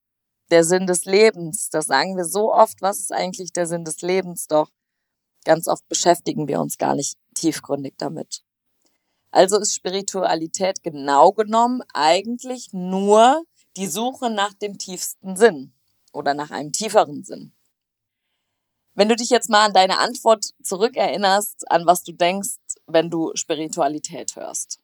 der 0.49 0.63
Sinn 0.63 0.87
des 0.87 1.05
Lebens. 1.05 1.69
Das 1.69 1.85
sagen 1.85 2.17
wir 2.17 2.25
so 2.25 2.53
oft. 2.53 2.81
Was 2.81 2.99
ist 2.99 3.13
eigentlich 3.13 3.51
der 3.51 3.67
Sinn 3.67 3.85
des 3.85 4.01
Lebens? 4.01 4.47
Doch 4.47 4.69
ganz 5.45 5.67
oft 5.67 5.87
beschäftigen 5.87 6.47
wir 6.47 6.59
uns 6.59 6.77
gar 6.77 6.95
nicht 6.95 7.17
tiefgründig 7.33 7.95
damit. 7.97 8.43
Also 9.31 9.59
ist 9.59 9.75
Spiritualität 9.75 10.83
genau 10.83 11.31
genommen 11.31 11.81
eigentlich 11.93 12.69
nur 12.73 13.43
die 13.77 13.87
Suche 13.87 14.29
nach 14.29 14.53
dem 14.53 14.77
tiefsten 14.77 15.35
Sinn 15.35 15.73
oder 16.11 16.33
nach 16.33 16.49
einem 16.49 16.71
tieferen 16.71 17.23
Sinn. 17.23 17.53
Wenn 18.99 19.07
du 19.07 19.15
dich 19.15 19.29
jetzt 19.29 19.49
mal 19.49 19.63
an 19.63 19.71
deine 19.71 19.97
Antwort 19.99 20.47
zurückerinnerst, 20.61 21.71
an 21.71 21.85
was 21.85 22.03
du 22.03 22.11
denkst, 22.11 22.57
wenn 22.85 23.09
du 23.09 23.31
Spiritualität 23.33 24.35
hörst. 24.35 24.81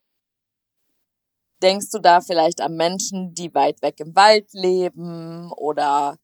Denkst 1.61 1.89
du 1.91 1.99
da 1.99 2.21
vielleicht 2.21 2.61
an 2.61 2.77
Menschen, 2.77 3.33
die 3.33 3.53
weit 3.53 3.81
weg 3.81 3.99
im 3.99 4.15
Wald 4.15 4.53
leben 4.53 5.51
oder 5.51 6.15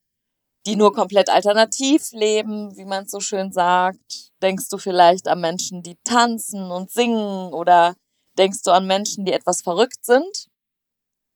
die 0.65 0.77
nur 0.77 0.93
komplett 0.93 1.29
alternativ 1.29 2.13
leben, 2.13 2.77
wie 2.77 2.86
man 2.86 3.10
so 3.10 3.19
schön 3.19 3.51
sagt? 3.51 4.31
Denkst 4.41 4.69
du 4.69 4.77
vielleicht 4.77 5.27
an 5.27 5.41
Menschen, 5.41 5.83
die 5.83 5.98
tanzen 6.05 6.71
und 6.71 6.91
singen 6.91 7.51
oder 7.51 7.98
denkst 8.38 8.62
du 8.63 8.71
an 8.71 8.88
Menschen, 8.88 9.25
die 9.25 9.33
etwas 9.33 9.62
verrückt 9.62 10.05
sind? 10.05 10.48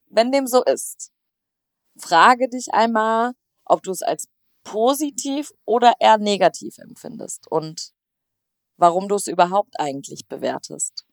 Wenn 0.05 0.31
dem 0.31 0.47
so 0.47 0.63
ist, 0.63 1.11
frage 1.97 2.47
dich 2.47 2.73
einmal, 2.73 3.33
ob 3.65 3.83
du 3.83 3.91
es 3.91 4.01
als 4.01 4.29
positiv 4.65 5.53
oder 5.63 5.93
eher 5.99 6.17
negativ 6.17 6.77
empfindest 6.79 7.49
und 7.49 7.93
warum 8.77 9.07
du 9.07 9.15
es 9.15 9.27
überhaupt 9.27 9.79
eigentlich 9.79 10.27
bewertest. 10.27 11.05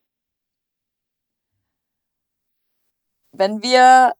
Wenn 3.31 3.63
wir 3.63 4.13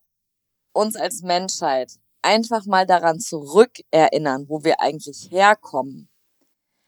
uns 0.72 0.96
als 0.96 1.22
Menschheit 1.22 2.00
einfach 2.22 2.64
mal 2.64 2.86
daran 2.86 3.20
zurückerinnern, 3.20 4.48
wo 4.48 4.64
wir 4.64 4.80
eigentlich 4.80 5.28
herkommen, 5.30 6.08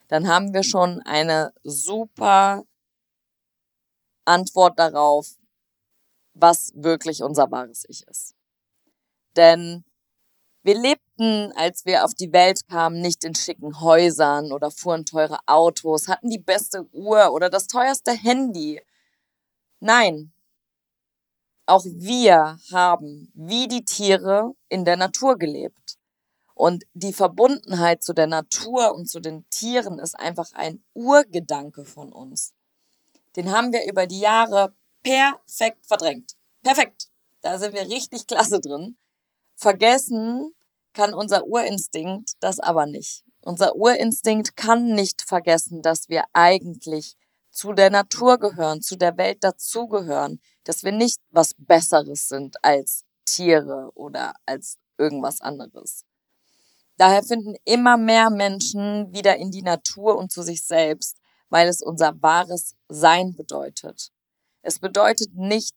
dann 0.08 0.28
haben 0.28 0.54
wir 0.54 0.62
schon 0.62 1.02
eine 1.02 1.52
super 1.62 2.64
Antwort 4.24 4.78
darauf, 4.78 5.36
was 6.34 6.72
wirklich 6.74 7.22
unser 7.22 7.50
wahres 7.50 7.84
Ich 7.88 8.06
ist. 8.06 8.34
Denn 9.36 9.84
wir 10.62 10.78
lebten, 10.78 11.05
als 11.18 11.84
wir 11.86 12.04
auf 12.04 12.14
die 12.14 12.32
Welt 12.32 12.68
kamen, 12.68 13.00
nicht 13.00 13.24
in 13.24 13.34
schicken 13.34 13.80
Häusern 13.80 14.52
oder 14.52 14.70
fuhren 14.70 15.04
teure 15.04 15.38
Autos, 15.46 16.08
hatten 16.08 16.28
die 16.28 16.38
beste 16.38 16.86
Uhr 16.92 17.32
oder 17.32 17.48
das 17.48 17.66
teuerste 17.66 18.12
Handy. 18.12 18.82
Nein, 19.80 20.32
auch 21.66 21.84
wir 21.84 22.58
haben, 22.70 23.30
wie 23.34 23.66
die 23.66 23.84
Tiere, 23.84 24.54
in 24.68 24.84
der 24.84 24.96
Natur 24.96 25.36
gelebt. 25.36 25.98
Und 26.54 26.84
die 26.94 27.12
Verbundenheit 27.12 28.02
zu 28.02 28.14
der 28.14 28.26
Natur 28.26 28.94
und 28.94 29.06
zu 29.06 29.20
den 29.20 29.48
Tieren 29.50 29.98
ist 29.98 30.18
einfach 30.18 30.52
ein 30.54 30.82
Urgedanke 30.94 31.84
von 31.84 32.12
uns. 32.12 32.54
Den 33.36 33.52
haben 33.52 33.72
wir 33.72 33.86
über 33.86 34.06
die 34.06 34.20
Jahre 34.20 34.74
perfekt 35.02 35.84
verdrängt. 35.86 36.32
Perfekt. 36.62 37.08
Da 37.42 37.58
sind 37.58 37.74
wir 37.74 37.88
richtig 37.88 38.26
klasse 38.26 38.60
drin. 38.60 38.96
Vergessen 39.54 40.54
kann 40.96 41.12
unser 41.12 41.46
Urinstinkt 41.46 42.32
das 42.40 42.58
aber 42.58 42.86
nicht. 42.86 43.22
Unser 43.42 43.76
Urinstinkt 43.76 44.56
kann 44.56 44.94
nicht 44.94 45.20
vergessen, 45.20 45.82
dass 45.82 46.08
wir 46.08 46.24
eigentlich 46.32 47.16
zu 47.50 47.74
der 47.74 47.90
Natur 47.90 48.38
gehören, 48.38 48.80
zu 48.80 48.96
der 48.96 49.16
Welt 49.18 49.44
dazugehören, 49.44 50.40
dass 50.64 50.84
wir 50.84 50.92
nicht 50.92 51.20
was 51.30 51.52
Besseres 51.58 52.28
sind 52.28 52.56
als 52.64 53.04
Tiere 53.26 53.90
oder 53.94 54.32
als 54.46 54.78
irgendwas 54.96 55.42
anderes. 55.42 56.04
Daher 56.96 57.22
finden 57.22 57.56
immer 57.64 57.98
mehr 57.98 58.30
Menschen 58.30 59.12
wieder 59.12 59.36
in 59.36 59.50
die 59.50 59.62
Natur 59.62 60.16
und 60.16 60.32
zu 60.32 60.42
sich 60.42 60.64
selbst, 60.64 61.18
weil 61.50 61.68
es 61.68 61.82
unser 61.82 62.20
wahres 62.22 62.74
Sein 62.88 63.36
bedeutet. 63.36 64.12
Es 64.62 64.78
bedeutet 64.78 65.34
nicht, 65.34 65.76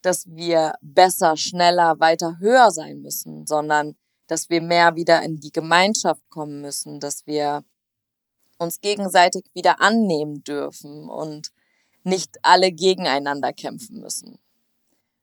dass 0.00 0.26
wir 0.26 0.74
besser, 0.80 1.36
schneller, 1.36 2.00
weiter, 2.00 2.38
höher 2.38 2.70
sein 2.70 3.02
müssen, 3.02 3.46
sondern 3.46 3.96
dass 4.26 4.50
wir 4.50 4.60
mehr 4.60 4.96
wieder 4.96 5.22
in 5.22 5.40
die 5.40 5.52
Gemeinschaft 5.52 6.22
kommen 6.28 6.60
müssen, 6.60 7.00
dass 7.00 7.26
wir 7.26 7.64
uns 8.58 8.80
gegenseitig 8.80 9.44
wieder 9.54 9.80
annehmen 9.80 10.42
dürfen 10.44 11.08
und 11.08 11.52
nicht 12.02 12.38
alle 12.42 12.72
gegeneinander 12.72 13.52
kämpfen 13.52 14.00
müssen. 14.00 14.38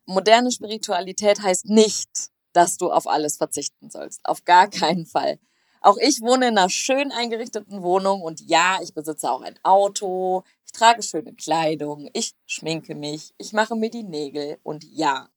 Moderne 0.06 0.52
Spiritualität 0.52 1.42
heißt 1.42 1.66
nicht, 1.66 2.10
dass 2.52 2.78
du 2.78 2.92
auf 2.92 3.08
alles 3.08 3.38
verzichten 3.38 3.90
sollst. 3.90 4.22
Auf 4.26 4.44
gar 4.46 4.70
keinen 4.70 5.06
Fall. 5.06 5.40
Auch 5.82 5.98
ich 5.98 6.22
wohne 6.22 6.48
in 6.48 6.58
einer 6.58 6.70
schön 6.70 7.12
eingerichteten 7.12 7.82
Wohnung 7.82 8.22
und 8.22 8.40
ja, 8.42 8.80
ich 8.82 8.94
besitze 8.94 9.30
auch 9.30 9.42
ein 9.42 9.60
Auto, 9.64 10.44
ich 10.66 10.72
trage 10.72 11.04
schöne 11.04 11.34
Kleidung, 11.34 12.10
ich 12.14 12.34
schminke 12.46 12.96
mich, 12.96 13.34
ich 13.38 13.52
mache 13.52 13.76
mir 13.76 13.90
die 13.90 14.04
Nägel 14.04 14.60
und 14.64 14.86
ja, 14.86 15.28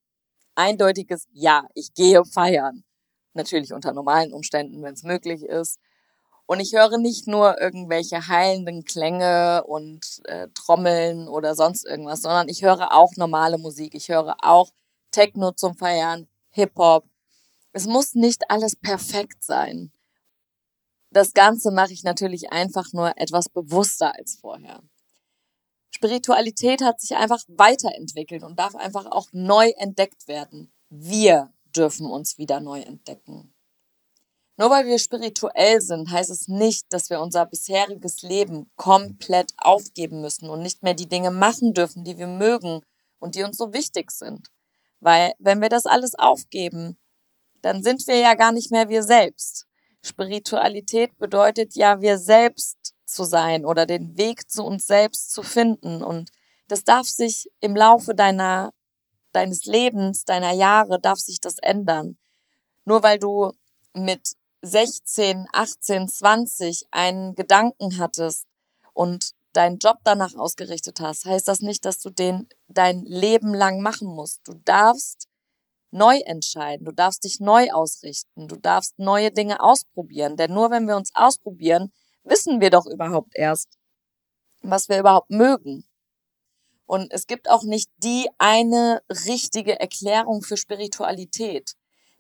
eindeutiges 0.55 1.27
Ja, 1.33 1.67
ich 1.75 1.95
gehe 1.95 2.25
feiern. 2.25 2.85
Natürlich 3.37 3.73
unter 3.73 3.93
normalen 3.93 4.33
Umständen, 4.33 4.83
wenn 4.83 4.95
es 4.95 5.03
möglich 5.03 5.43
ist. 5.43 5.79
Und 6.47 6.61
ich 6.61 6.73
höre 6.73 6.97
nicht 6.97 7.27
nur 7.27 7.61
irgendwelche 7.61 8.29
heilenden 8.29 8.85
Klänge 8.85 9.65
und 9.65 10.23
äh, 10.25 10.49
Trommeln 10.55 11.29
oder 11.29 11.55
sonst 11.55 11.85
irgendwas, 11.85 12.23
sondern 12.23 12.49
ich 12.49 12.63
höre 12.63 12.93
auch 12.93 13.17
normale 13.17 13.59
Musik. 13.59 13.95
Ich 13.95 14.09
höre 14.09 14.37
auch 14.43 14.71
Techno 15.11 15.53
zum 15.53 15.77
Feiern, 15.77 16.29
Hip-Hop. 16.51 17.05
Es 17.73 17.87
muss 17.87 18.15
nicht 18.15 18.51
alles 18.51 18.77
perfekt 18.77 19.43
sein. 19.43 19.93
Das 21.11 21.33
Ganze 21.35 21.73
mache 21.73 21.93
ich 21.93 22.05
natürlich 22.05 22.53
einfach 22.53 22.93
nur 22.93 23.19
etwas 23.19 23.49
bewusster 23.49 24.15
als 24.15 24.37
vorher. 24.37 24.83
Spiritualität 25.91 26.83
hat 26.83 27.01
sich 27.01 27.17
einfach 27.17 27.43
weiterentwickelt 27.49 28.45
und 28.45 28.59
darf 28.59 28.77
einfach 28.77 29.07
auch 29.07 29.29
neu 29.33 29.71
entdeckt 29.79 30.29
werden. 30.29 30.73
Wir 30.91 31.53
dürfen 31.77 32.07
uns 32.07 32.39
wieder 32.39 32.61
neu 32.61 32.81
entdecken. 32.81 33.53
Nur 34.59 34.71
weil 34.71 34.87
wir 34.87 34.99
spirituell 34.99 35.81
sind, 35.81 36.11
heißt 36.11 36.31
es 36.31 36.49
nicht, 36.49 36.87
dass 36.91 37.11
wir 37.11 37.21
unser 37.21 37.45
bisheriges 37.45 38.23
Leben 38.23 38.71
komplett 38.77 39.53
aufgeben 39.59 40.23
müssen 40.23 40.49
und 40.49 40.63
nicht 40.63 40.83
mehr 40.83 40.95
die 40.95 41.09
Dinge 41.09 41.31
machen 41.31 41.75
dürfen, 41.75 42.05
die 42.05 42.17
wir 42.17 42.27
mögen 42.27 42.81
und 43.19 43.35
die 43.35 43.43
uns 43.43 43.59
so 43.59 43.75
wichtig 43.75 44.11
sind. 44.11 44.49
Weil 45.01 45.35
wenn 45.39 45.61
wir 45.61 45.69
das 45.69 45.85
alles 45.85 46.15
aufgeben, 46.15 46.97
dann 47.61 47.83
sind 47.83 48.07
wir 48.07 48.17
ja 48.19 48.35
gar 48.35 48.53
nicht 48.53 48.71
mehr 48.71 48.89
wir 48.89 49.03
selbst. 49.03 49.67
Spiritualität 50.03 51.19
bedeutet 51.19 51.75
ja, 51.75 52.01
wir 52.01 52.17
selbst 52.17 52.95
zu 53.05 53.25
sein 53.25 53.65
oder 53.67 53.87
den 53.87 54.17
Weg 54.17 54.51
zu 54.51 54.65
uns 54.65 54.87
selbst 54.87 55.33
zu 55.33 55.43
finden. 55.43 56.03
Und 56.03 56.31
das 56.69 56.85
darf 56.85 57.07
sich 57.07 57.51
im 57.61 57.77
Laufe 57.77 58.15
deiner, 58.15 58.73
deines 59.37 59.67
Lebens, 59.67 60.25
deiner 60.25 60.53
Jahre, 60.53 60.99
darf 60.99 61.19
sich 61.19 61.41
das 61.41 61.59
ändern. 61.59 62.19
Nur 62.85 63.03
weil 63.03 63.19
du 63.19 63.53
mit 63.95 64.37
16, 64.63 65.47
18, 65.53 66.09
20 66.09 66.87
einen 66.91 67.35
Gedanken 67.35 67.99
hattest 67.99 68.47
und 68.93 69.33
deinen 69.53 69.79
Job 69.79 69.99
danach 70.05 70.35
ausgerichtet 70.35 71.01
hast, 71.01 71.25
heißt 71.25 71.49
das 71.49 71.61
nicht, 71.61 71.85
dass 71.85 72.01
du 72.01 72.11
den 72.11 72.49
dein 72.69 73.05
Leben 73.05 73.55
lang 73.55 73.81
machen 73.81 74.09
musst. 74.09 74.41
Du 74.45 74.55
darfst 74.65 75.29
neu 75.91 76.19
entscheiden, 76.27 76.85
du 76.85 76.93
darfst 76.93 77.25
dich 77.25 77.41
neu 77.41 77.71
ausrichten, 77.73 78.49
du 78.49 78.57
darfst 78.57 78.99
neue 78.99 79.31
Dinge 79.31 79.61
ausprobieren, 79.61 80.37
denn 80.37 80.53
nur 80.53 80.71
wenn 80.71 80.87
wir 80.87 80.97
uns 80.97 81.11
ausprobieren, 81.15 81.93
wissen 82.25 82.61
wir 82.61 82.71
doch 82.71 82.87
überhaupt 82.87 83.35
erst, 83.35 83.79
was 84.63 84.89
wir 84.89 84.99
überhaupt 84.99 85.31
mögen. 85.31 85.86
Und 86.87 87.13
es 87.13 87.27
gibt 87.27 87.51
auch 87.51 87.65
nicht 87.65 87.91
die 87.99 88.29
eine 88.39 89.03
richtige 89.27 89.79
Erklärung 89.79 90.43
für 90.43 90.57
Spiritualität. 90.57 91.75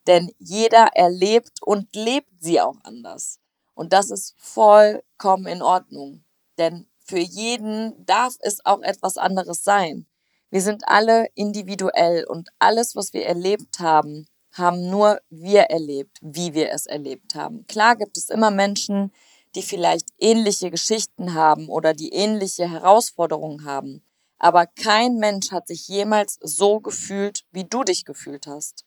Denn 0.06 0.32
jeder 0.38 0.88
erlebt 0.94 1.62
und 1.62 1.94
lebt 1.94 2.30
sie 2.40 2.60
auch 2.60 2.76
anders. 2.82 3.38
Und 3.74 3.92
das 3.92 4.10
ist 4.10 4.34
vollkommen 4.38 5.46
in 5.46 5.62
Ordnung. 5.62 6.24
Denn 6.58 6.88
für 6.98 7.18
jeden 7.18 8.04
darf 8.04 8.34
es 8.40 8.64
auch 8.64 8.82
etwas 8.82 9.16
anderes 9.16 9.62
sein. 9.62 10.06
Wir 10.50 10.62
sind 10.62 10.88
alle 10.88 11.26
individuell 11.34 12.24
und 12.24 12.48
alles, 12.58 12.96
was 12.96 13.12
wir 13.12 13.26
erlebt 13.26 13.78
haben, 13.80 14.26
haben 14.52 14.88
nur 14.90 15.20
wir 15.28 15.62
erlebt, 15.62 16.18
wie 16.22 16.54
wir 16.54 16.72
es 16.72 16.86
erlebt 16.86 17.34
haben. 17.34 17.66
Klar 17.66 17.96
gibt 17.96 18.16
es 18.16 18.30
immer 18.30 18.50
Menschen, 18.50 19.12
die 19.54 19.62
vielleicht 19.62 20.08
ähnliche 20.18 20.70
Geschichten 20.70 21.34
haben 21.34 21.68
oder 21.68 21.94
die 21.94 22.12
ähnliche 22.12 22.70
Herausforderungen 22.70 23.64
haben. 23.64 24.05
Aber 24.38 24.66
kein 24.66 25.16
Mensch 25.16 25.50
hat 25.50 25.66
sich 25.66 25.88
jemals 25.88 26.38
so 26.42 26.80
gefühlt, 26.80 27.44
wie 27.52 27.64
du 27.64 27.84
dich 27.84 28.04
gefühlt 28.04 28.46
hast. 28.46 28.84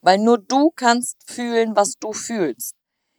Weil 0.00 0.18
nur 0.18 0.38
du 0.38 0.70
kannst 0.70 1.16
fühlen, 1.26 1.74
was 1.76 1.94
du 1.98 2.12
fühlst. 2.12 2.76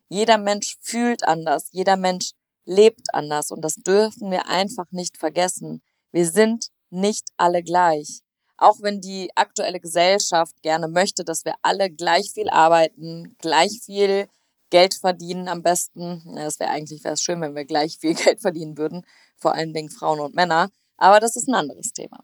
Jeder 0.07 0.37
Mensch 0.37 0.77
fühlt 0.81 1.23
anders, 1.27 1.69
jeder 1.71 1.97
Mensch 1.97 2.31
lebt 2.65 3.13
anders 3.13 3.51
und 3.51 3.61
das 3.61 3.75
dürfen 3.75 4.31
wir 4.31 4.47
einfach 4.47 4.91
nicht 4.91 5.17
vergessen. 5.17 5.81
Wir 6.11 6.27
sind 6.29 6.69
nicht 6.89 7.29
alle 7.37 7.63
gleich. 7.63 8.21
Auch 8.57 8.81
wenn 8.81 9.01
die 9.01 9.29
aktuelle 9.35 9.79
Gesellschaft 9.79 10.61
gerne 10.61 10.87
möchte, 10.87 11.25
dass 11.25 11.43
wir 11.43 11.55
alle 11.61 11.89
gleich 11.89 12.31
viel 12.31 12.49
arbeiten, 12.49 13.35
gleich 13.39 13.81
viel 13.83 14.27
Geld 14.69 14.95
verdienen 14.95 15.47
am 15.47 15.61
besten. 15.61 16.37
Es 16.37 16.59
wäre 16.59 16.71
eigentlich 16.71 17.03
wäre 17.03 17.15
es 17.15 17.21
schön, 17.21 17.41
wenn 17.41 17.55
wir 17.55 17.65
gleich 17.65 17.97
viel 17.99 18.13
Geld 18.15 18.41
verdienen 18.41 18.77
würden, 18.77 19.05
vor 19.35 19.53
allen 19.53 19.73
Dingen 19.73 19.89
Frauen 19.89 20.19
und 20.19 20.35
Männer. 20.35 20.69
Aber 20.97 21.19
das 21.19 21.35
ist 21.35 21.47
ein 21.47 21.55
anderes 21.55 21.91
Thema. 21.93 22.23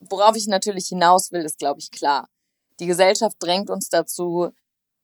Worauf 0.00 0.36
ich 0.36 0.46
natürlich 0.46 0.86
hinaus 0.88 1.30
will, 1.32 1.42
ist, 1.42 1.58
glaube 1.58 1.80
ich, 1.80 1.90
klar. 1.90 2.28
Die 2.78 2.86
Gesellschaft 2.86 3.36
drängt 3.38 3.68
uns 3.68 3.90
dazu, 3.90 4.50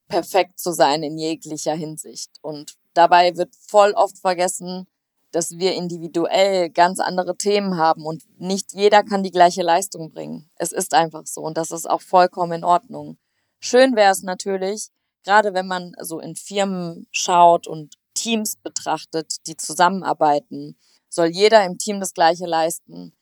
perfekt 0.08 0.58
zu 0.58 0.73
sein 0.73 1.02
in 1.02 1.18
jeglicher 1.18 1.75
Hinsicht. 1.75 2.30
Und 2.40 2.76
dabei 2.94 3.37
wird 3.37 3.54
voll 3.56 3.92
oft 3.92 4.18
vergessen, 4.18 4.87
dass 5.32 5.58
wir 5.58 5.75
individuell 5.75 6.70
ganz 6.70 6.99
andere 6.99 7.37
Themen 7.37 7.76
haben 7.76 8.06
und 8.06 8.23
nicht 8.40 8.73
jeder 8.73 9.02
kann 9.02 9.23
die 9.23 9.30
gleiche 9.30 9.62
Leistung 9.62 10.11
bringen. 10.11 10.49
Es 10.56 10.73
ist 10.73 10.94
einfach 10.94 11.26
so 11.26 11.42
und 11.42 11.58
das 11.58 11.73
ist 11.73 11.88
auch 11.88 12.00
vollkommen 12.00 12.52
in 12.52 12.64
Ordnung. 12.64 13.18
Schön 13.58 13.96
wäre 13.96 14.12
es 14.12 14.23
natürlich, 14.23 14.88
gerade 15.25 15.52
wenn 15.52 15.66
man 15.66 15.92
so 16.00 16.20
in 16.20 16.37
Firmen 16.37 17.06
schaut 17.11 17.66
und 17.66 17.96
Teams 18.14 18.56
betrachtet, 18.56 19.46
die 19.46 19.56
zusammenarbeiten, 19.56 20.78
soll 21.16 21.26
jeder 21.26 21.64
im 21.64 21.78
Team 21.78 21.99
das 21.99 22.14
Gleiche 22.14 22.46
leisten. 22.46 23.12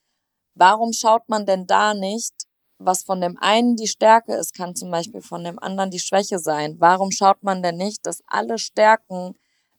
Warum 0.55 0.93
schaut 0.93 1.29
man 1.29 1.47
denn 1.47 1.67
da 1.67 1.95
nicht, 1.95 2.35
was 2.79 3.03
von 3.03 3.21
dem 3.21 3.39
einen 3.41 3.77
die 3.77 3.89
Stärke 3.89 4.35
ist, 4.35 4.55
kann 4.55 4.77
zum 4.77 4.91
Beispiel 4.91 5.23
von 5.23 5.43
dem 5.43 5.59
anderen 5.59 5.91
die 5.91 5.99
Schwäche 5.99 6.39
sein? 6.39 6.77
Warum 6.79 7.11
schaut 7.11 7.43
man 7.43 7.63
denn 7.63 7.77
nicht, 7.77 8.05
dass 8.05 8.23
alle 8.27 8.59
Stärken 8.59 9.35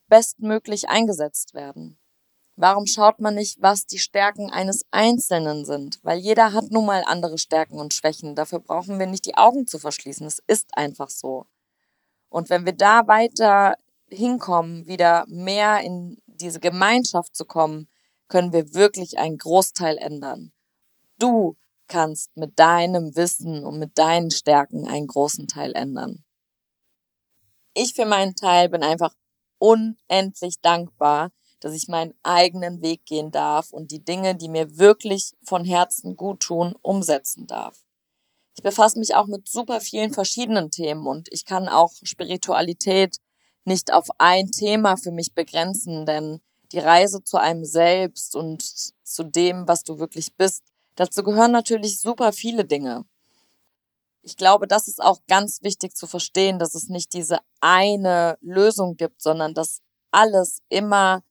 bestmöglich 0.08 0.90
eingesetzt 0.90 1.54
werden? 1.54 2.00
Warum 2.58 2.86
schaut 2.88 3.20
man 3.20 3.36
nicht, 3.36 3.62
was 3.62 3.86
die 3.86 4.00
Stärken 4.00 4.50
eines 4.50 4.86
Einzelnen 4.92 5.66
sind? 5.66 6.00
Weil 6.04 6.20
jeder 6.20 6.54
hat 6.54 6.72
nun 6.72 6.86
mal 6.86 7.04
andere 7.06 7.38
Stärken 7.38 7.80
und 7.80 7.94
Schwächen. 7.94 8.34
Dafür 8.34 8.60
brauchen 8.60 8.98
wir 8.98 9.08
nicht 9.08 9.26
die 9.26 9.36
Augen 9.36 9.68
zu 9.68 9.78
verschließen. 9.78 10.26
Es 10.26 10.42
ist 10.48 10.70
einfach 10.78 11.10
so. 11.10 11.48
Und 12.30 12.50
wenn 12.50 12.66
wir 12.66 12.74
da 12.74 13.08
weiter 13.08 13.76
hinkommen, 14.08 14.88
wieder 14.88 15.26
mehr 15.28 15.82
in 15.82 16.22
diese 16.28 16.62
Gemeinschaft 16.62 17.36
zu 17.36 17.44
kommen, 17.44 17.90
können 18.28 18.54
wir 18.54 18.74
wirklich 18.74 19.18
einen 19.18 19.38
Großteil 19.38 19.98
ändern. 19.98 20.52
Du 21.18 21.56
kannst 21.88 22.36
mit 22.36 22.58
deinem 22.58 23.16
Wissen 23.16 23.66
und 23.66 23.80
mit 23.80 23.98
deinen 23.98 24.32
Stärken 24.32 24.88
einen 24.88 25.08
großen 25.08 25.48
Teil 25.48 25.74
ändern. 25.74 26.24
Ich 27.74 27.94
für 27.94 28.06
meinen 28.06 28.36
Teil 28.36 28.70
bin 28.70 28.84
einfach 28.84 29.14
unendlich 29.60 30.62
dankbar, 30.62 31.32
dass 31.60 31.74
ich 31.74 31.88
meinen 31.88 32.14
eigenen 32.24 32.82
Weg 32.82 33.06
gehen 33.06 33.32
darf 33.32 33.72
und 33.72 33.92
die 33.92 34.04
Dinge, 34.04 34.36
die 34.36 34.50
mir 34.50 34.78
wirklich 34.78 35.34
von 35.44 35.66
Herzen 35.66 36.16
gut 36.16 36.42
tun, 36.42 36.76
umsetzen 36.82 37.48
darf. 37.48 37.84
Ich 38.56 38.64
befasse 38.64 39.00
mich 39.00 39.16
auch 39.16 39.28
mit 39.28 39.50
super 39.50 39.82
vielen 39.82 40.14
verschiedenen 40.14 40.72
Themen 40.72 41.06
und 41.06 41.28
ich 41.32 41.46
kann 41.46 41.68
auch 41.68 41.92
Spiritualität 42.04 43.18
nicht 43.66 43.92
auf 43.92 44.08
ein 44.18 44.52
Thema 44.52 44.96
für 44.96 45.12
mich 45.12 45.34
begrenzen, 45.34 46.06
denn 46.06 46.40
die 46.72 46.80
Reise 46.80 47.24
zu 47.24 47.38
einem 47.38 47.66
selbst 47.66 48.36
und 48.36 48.64
zu 49.04 49.24
dem, 49.24 49.68
was 49.68 49.84
du 49.84 50.00
wirklich 50.00 50.36
bist, 50.36 50.64
dazu 50.96 51.24
gehören 51.24 51.52
natürlich 51.52 52.00
super 52.00 52.32
viele 52.32 52.66
Dinge. 52.66 53.06
Ich 54.22 54.38
glaube, 54.38 54.68
das 54.68 54.88
ist 54.88 55.02
auch 55.02 55.20
ganz 55.28 55.62
wichtig 55.62 55.96
zu 55.96 56.08
verstehen, 56.08 56.58
dass 56.58 56.74
es 56.74 56.90
nicht 56.90 57.14
diese 57.14 57.40
eine 57.62 58.38
Lösung 58.42 58.98
gibt, 58.98 59.22
sondern 59.22 59.54
dass 59.54 59.82
alles 60.12 60.62
immer 60.70 61.24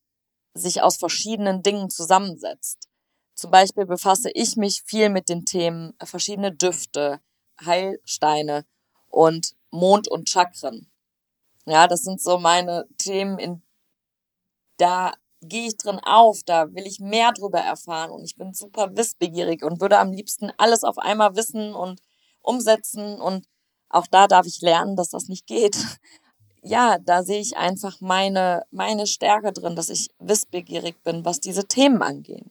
sich 0.54 0.82
aus 0.82 0.96
verschiedenen 0.96 1.62
Dingen 1.62 1.90
zusammensetzt. 1.90 2.88
Zum 3.34 3.50
Beispiel 3.50 3.86
befasse 3.86 4.30
ich 4.32 4.56
mich 4.56 4.82
viel 4.84 5.08
mit 5.08 5.28
den 5.28 5.44
Themen 5.44 5.94
verschiedene 6.02 6.52
Düfte, 6.52 7.20
Heilsteine 7.64 8.64
und 9.08 9.56
Mond 9.70 10.06
und 10.08 10.28
Chakren. 10.28 10.88
Ja, 11.66 11.88
das 11.88 12.02
sind 12.02 12.20
so 12.20 12.38
meine 12.38 12.86
Themen, 12.98 13.38
in, 13.38 13.62
da 14.76 15.12
gehe 15.44 15.68
ich 15.68 15.76
drin 15.76 16.00
auf, 16.04 16.42
da 16.44 16.72
will 16.74 16.86
ich 16.86 17.00
mehr 17.00 17.32
drüber 17.32 17.60
erfahren 17.60 18.10
und 18.10 18.24
ich 18.24 18.36
bin 18.36 18.54
super 18.54 18.96
wissbegierig 18.96 19.64
und 19.64 19.80
würde 19.80 19.98
am 19.98 20.12
liebsten 20.12 20.50
alles 20.58 20.84
auf 20.84 20.98
einmal 20.98 21.36
wissen 21.36 21.74
und 21.74 22.00
umsetzen 22.42 23.20
und 23.20 23.46
auch 23.88 24.06
da 24.06 24.26
darf 24.26 24.46
ich 24.46 24.60
lernen, 24.60 24.96
dass 24.96 25.10
das 25.10 25.28
nicht 25.28 25.46
geht 25.46 25.76
ja, 26.64 26.98
da 26.98 27.22
sehe 27.22 27.40
ich 27.40 27.56
einfach 27.56 28.00
meine, 28.00 28.64
meine 28.70 29.06
Stärke 29.06 29.52
drin, 29.52 29.76
dass 29.76 29.90
ich 29.90 30.08
wissbegierig 30.18 31.02
bin, 31.04 31.24
was 31.24 31.38
diese 31.38 31.66
Themen 31.66 32.02
angehen. 32.02 32.50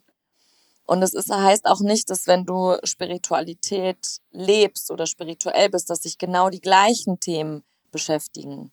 Und 0.86 1.02
es 1.02 1.14
ist, 1.14 1.32
heißt 1.32 1.66
auch 1.66 1.80
nicht, 1.80 2.10
dass 2.10 2.28
wenn 2.28 2.46
du 2.46 2.78
Spiritualität 2.84 4.20
lebst 4.32 4.92
oder 4.92 5.08
spirituell 5.08 5.70
bist, 5.70 5.90
dass 5.90 6.04
sich 6.04 6.18
genau 6.18 6.50
die 6.50 6.62
gleichen 6.62 7.20
Themen 7.20 7.64
beschäftigen. 7.92 8.72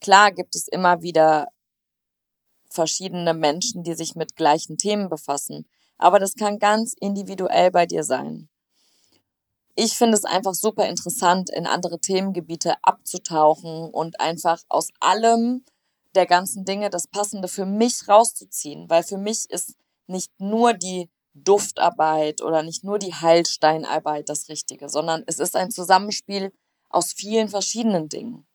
Klar 0.00 0.32
gibt 0.32 0.54
es 0.54 0.68
immer 0.68 1.02
wieder 1.02 1.48
verschiedene 2.68 3.34
Menschen, 3.34 3.82
die 3.82 3.94
sich 3.94 4.14
mit 4.14 4.36
gleichen 4.36 4.76
Themen 4.78 5.08
befassen, 5.08 5.66
aber 5.96 6.18
das 6.18 6.34
kann 6.34 6.58
ganz 6.58 6.94
individuell 6.98 7.70
bei 7.70 7.86
dir 7.86 8.04
sein. 8.04 8.48
Ich 9.74 9.96
finde 9.96 10.16
es 10.16 10.24
einfach 10.24 10.54
super 10.54 10.88
interessant, 10.88 11.50
in 11.50 11.66
andere 11.66 12.00
Themengebiete 12.00 12.74
abzutauchen 12.82 13.90
und 13.90 14.20
einfach 14.20 14.60
aus 14.68 14.88
allem 14.98 15.64
der 16.14 16.26
ganzen 16.26 16.64
Dinge 16.64 16.90
das 16.90 17.06
Passende 17.06 17.48
für 17.48 17.64
mich 17.64 18.08
rauszuziehen, 18.08 18.90
weil 18.90 19.02
für 19.04 19.18
mich 19.18 19.48
ist 19.50 19.74
nicht 20.08 20.32
nur 20.38 20.74
die 20.74 21.10
Duftarbeit 21.34 22.42
oder 22.42 22.62
nicht 22.62 22.82
nur 22.82 22.98
die 22.98 23.14
Heilsteinarbeit 23.14 24.28
das 24.28 24.48
Richtige, 24.48 24.88
sondern 24.88 25.22
es 25.26 25.38
ist 25.38 25.54
ein 25.54 25.70
Zusammenspiel 25.70 26.52
aus 26.88 27.12
vielen 27.12 27.48
verschiedenen 27.48 28.08
Dingen. 28.08 28.46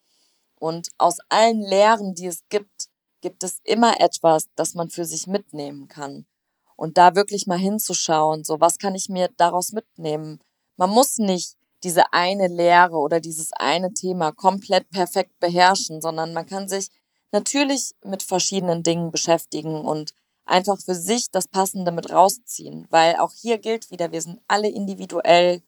Und 0.56 0.90
aus 0.98 1.18
allen 1.30 1.62
Lehren, 1.62 2.16
die 2.16 2.28
es 2.28 2.44
gibt, 2.50 2.90
gibt 3.24 3.44
es 3.44 3.62
immer 3.64 4.00
etwas, 4.02 4.50
das 4.56 4.76
man 4.76 4.90
für 4.90 5.06
sich 5.06 5.26
mitnehmen 5.28 5.88
kann. 5.88 6.28
Und 6.76 6.98
da 6.98 7.16
wirklich 7.16 7.48
mal 7.48 7.58
hinzuschauen, 7.58 8.44
so 8.44 8.60
was 8.60 8.78
kann 8.78 8.94
ich 8.94 9.08
mir 9.10 9.30
daraus 9.38 9.72
mitnehmen? 9.72 10.40
Man 10.76 10.90
muss 10.90 11.18
nicht 11.18 11.56
diese 11.84 12.12
eine 12.12 12.48
Lehre 12.48 12.98
oder 12.98 13.22
dieses 13.22 13.52
eine 13.54 13.94
Thema 13.94 14.32
komplett 14.34 14.90
perfekt 14.90 15.40
beherrschen, 15.40 16.02
sondern 16.02 16.34
man 16.34 16.46
kann 16.46 16.68
sich 16.68 16.90
natürlich 17.32 17.94
mit 18.04 18.24
verschiedenen 18.24 18.84
Dingen 18.84 19.12
beschäftigen 19.12 19.86
und 19.86 20.14
einfach 20.46 20.80
für 20.80 20.96
sich 20.96 21.32
das 21.32 21.48
Passende 21.48 21.92
mit 21.92 22.12
rausziehen, 22.12 22.88
weil 22.90 23.16
auch 23.16 23.32
hier 23.32 23.58
gilt 23.58 23.90
wieder, 23.90 24.12
wir 24.12 24.22
sind 24.22 24.42
alle 24.48 24.68
individuell 24.68 25.62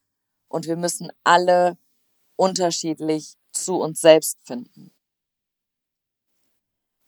und 0.50 0.68
wir 0.68 0.76
müssen 0.76 1.10
alle 1.24 1.78
unterschiedlich 2.36 3.36
zu 3.54 3.78
uns 3.78 4.02
selbst 4.02 4.40
finden. 4.44 4.95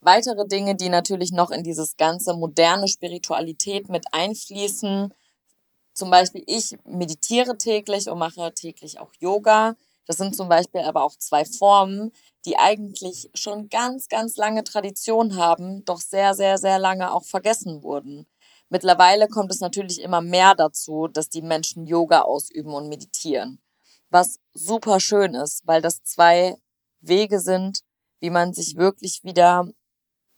Weitere 0.02 0.48
Dinge, 0.48 0.76
die 0.76 0.90
natürlich 0.90 1.32
noch 1.32 1.52
in 1.52 1.64
dieses 1.64 1.98
ganze 1.98 2.34
moderne 2.34 2.88
Spiritualität 2.88 3.90
mit 3.90 4.06
einfließen, 4.12 5.14
zum 5.98 6.12
Beispiel, 6.12 6.44
ich 6.46 6.78
meditiere 6.86 7.58
täglich 7.58 8.08
und 8.08 8.20
mache 8.20 8.54
täglich 8.54 9.00
auch 9.00 9.12
Yoga. 9.20 9.76
Das 10.06 10.18
sind 10.18 10.36
zum 10.36 10.48
Beispiel 10.48 10.82
aber 10.82 11.02
auch 11.02 11.16
zwei 11.18 11.44
Formen, 11.44 12.12
die 12.46 12.56
eigentlich 12.56 13.32
schon 13.34 13.68
ganz, 13.70 14.08
ganz 14.08 14.38
lange 14.38 14.64
Tradition 14.64 15.38
haben, 15.38 15.84
doch 15.86 16.00
sehr, 16.00 16.36
sehr, 16.36 16.60
sehr 16.60 16.78
lange 16.78 17.12
auch 17.12 17.26
vergessen 17.26 17.82
wurden. 17.82 18.28
Mittlerweile 18.70 19.28
kommt 19.28 19.52
es 19.52 19.60
natürlich 19.60 20.00
immer 20.02 20.22
mehr 20.22 20.54
dazu, 20.54 21.08
dass 21.08 21.30
die 21.30 21.42
Menschen 21.42 21.88
Yoga 21.88 22.22
ausüben 22.22 22.74
und 22.76 22.90
meditieren. 22.90 23.60
Was 24.12 24.40
super 24.54 25.00
schön 25.00 25.34
ist, 25.34 25.66
weil 25.66 25.82
das 25.82 26.04
zwei 26.04 26.58
Wege 27.02 27.40
sind, 27.40 27.80
wie 28.20 28.30
man 28.30 28.54
sich 28.54 28.76
wirklich 28.76 29.24
wieder, 29.24 29.68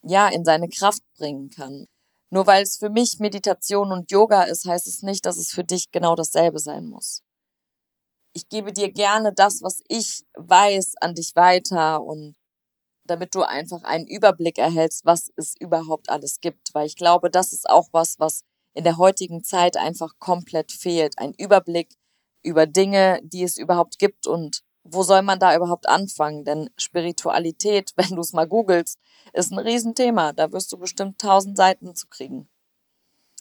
ja, 0.04 0.28
in 0.30 0.46
seine 0.46 0.70
Kraft 0.70 1.04
bringen 1.18 1.50
kann. 1.50 1.86
Nur 2.32 2.46
weil 2.48 2.64
es 2.64 2.78
für 2.78 2.90
mich 2.90 3.20
Meditation 3.20 3.92
und 3.92 4.12
Yoga 4.12 4.44
ist, 4.44 4.66
heißt 4.68 4.88
es 4.88 5.02
nicht, 5.02 5.26
dass 5.26 5.38
es 5.38 5.52
für 5.52 5.64
dich 5.64 5.92
genau 5.92 6.16
dasselbe 6.16 6.60
sein 6.60 6.86
muss. 6.86 7.24
Ich 8.34 8.48
gebe 8.50 8.72
dir 8.72 8.92
gerne 8.92 9.34
das, 9.34 9.62
was 9.64 9.82
ich 9.88 10.24
weiß, 10.36 10.94
an 11.02 11.16
dich 11.16 11.36
weiter 11.36 12.04
und 12.04 12.36
damit 13.06 13.34
du 13.34 13.42
einfach 13.42 13.84
einen 13.84 14.06
Überblick 14.08 14.60
erhältst, 14.60 15.06
was 15.06 15.32
es 15.36 15.56
überhaupt 15.60 16.10
alles 16.10 16.40
gibt. 16.40 16.70
Weil 16.74 16.86
ich 16.86 16.96
glaube, 16.96 17.32
das 17.32 17.54
ist 17.54 17.68
auch 17.68 17.90
was, 17.92 18.20
was 18.20 18.42
in 18.76 18.84
der 18.84 18.98
heutigen 18.98 19.44
Zeit 19.44 19.78
einfach 19.78 20.20
komplett 20.20 20.72
fehlt. 20.72 21.18
Ein 21.18 21.34
Überblick 21.34 21.96
über 22.44 22.68
Dinge, 22.68 23.20
die 23.24 23.44
es 23.44 23.58
überhaupt 23.58 23.98
gibt 23.98 24.28
und 24.28 24.62
wo 24.84 25.04
soll 25.04 25.22
man 25.22 25.40
da 25.40 25.56
überhaupt 25.56 25.88
anfangen? 25.88 26.46
Denn 26.46 26.70
Spiritualität, 26.78 27.94
wenn 27.96 28.16
du 28.16 28.22
es 28.22 28.34
mal 28.34 28.48
googelst, 28.48 28.98
ist 29.34 29.52
ein 29.52 29.60
Riesenthema. 29.60 30.34
Da 30.34 30.52
wirst 30.52 30.72
du 30.72 30.78
bestimmt 30.78 31.20
tausend 31.20 31.58
Seiten 31.58 31.96
zu 31.96 32.08
kriegen. 32.08 32.50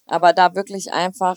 Aber 0.07 0.33
da 0.33 0.55
wirklich 0.55 0.92
einfach 0.92 1.37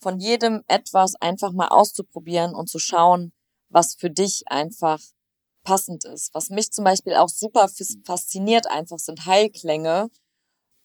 von 0.00 0.20
jedem 0.20 0.62
etwas 0.68 1.14
einfach 1.16 1.52
mal 1.52 1.68
auszuprobieren 1.68 2.54
und 2.54 2.68
zu 2.68 2.78
schauen, 2.78 3.32
was 3.68 3.94
für 3.94 4.10
dich 4.10 4.44
einfach 4.46 5.00
passend 5.64 6.04
ist. 6.04 6.32
Was 6.34 6.50
mich 6.50 6.72
zum 6.72 6.84
Beispiel 6.84 7.14
auch 7.14 7.28
super 7.28 7.68
fasziniert 8.04 8.66
einfach 8.68 8.98
sind 8.98 9.26
Heilklänge. 9.26 10.10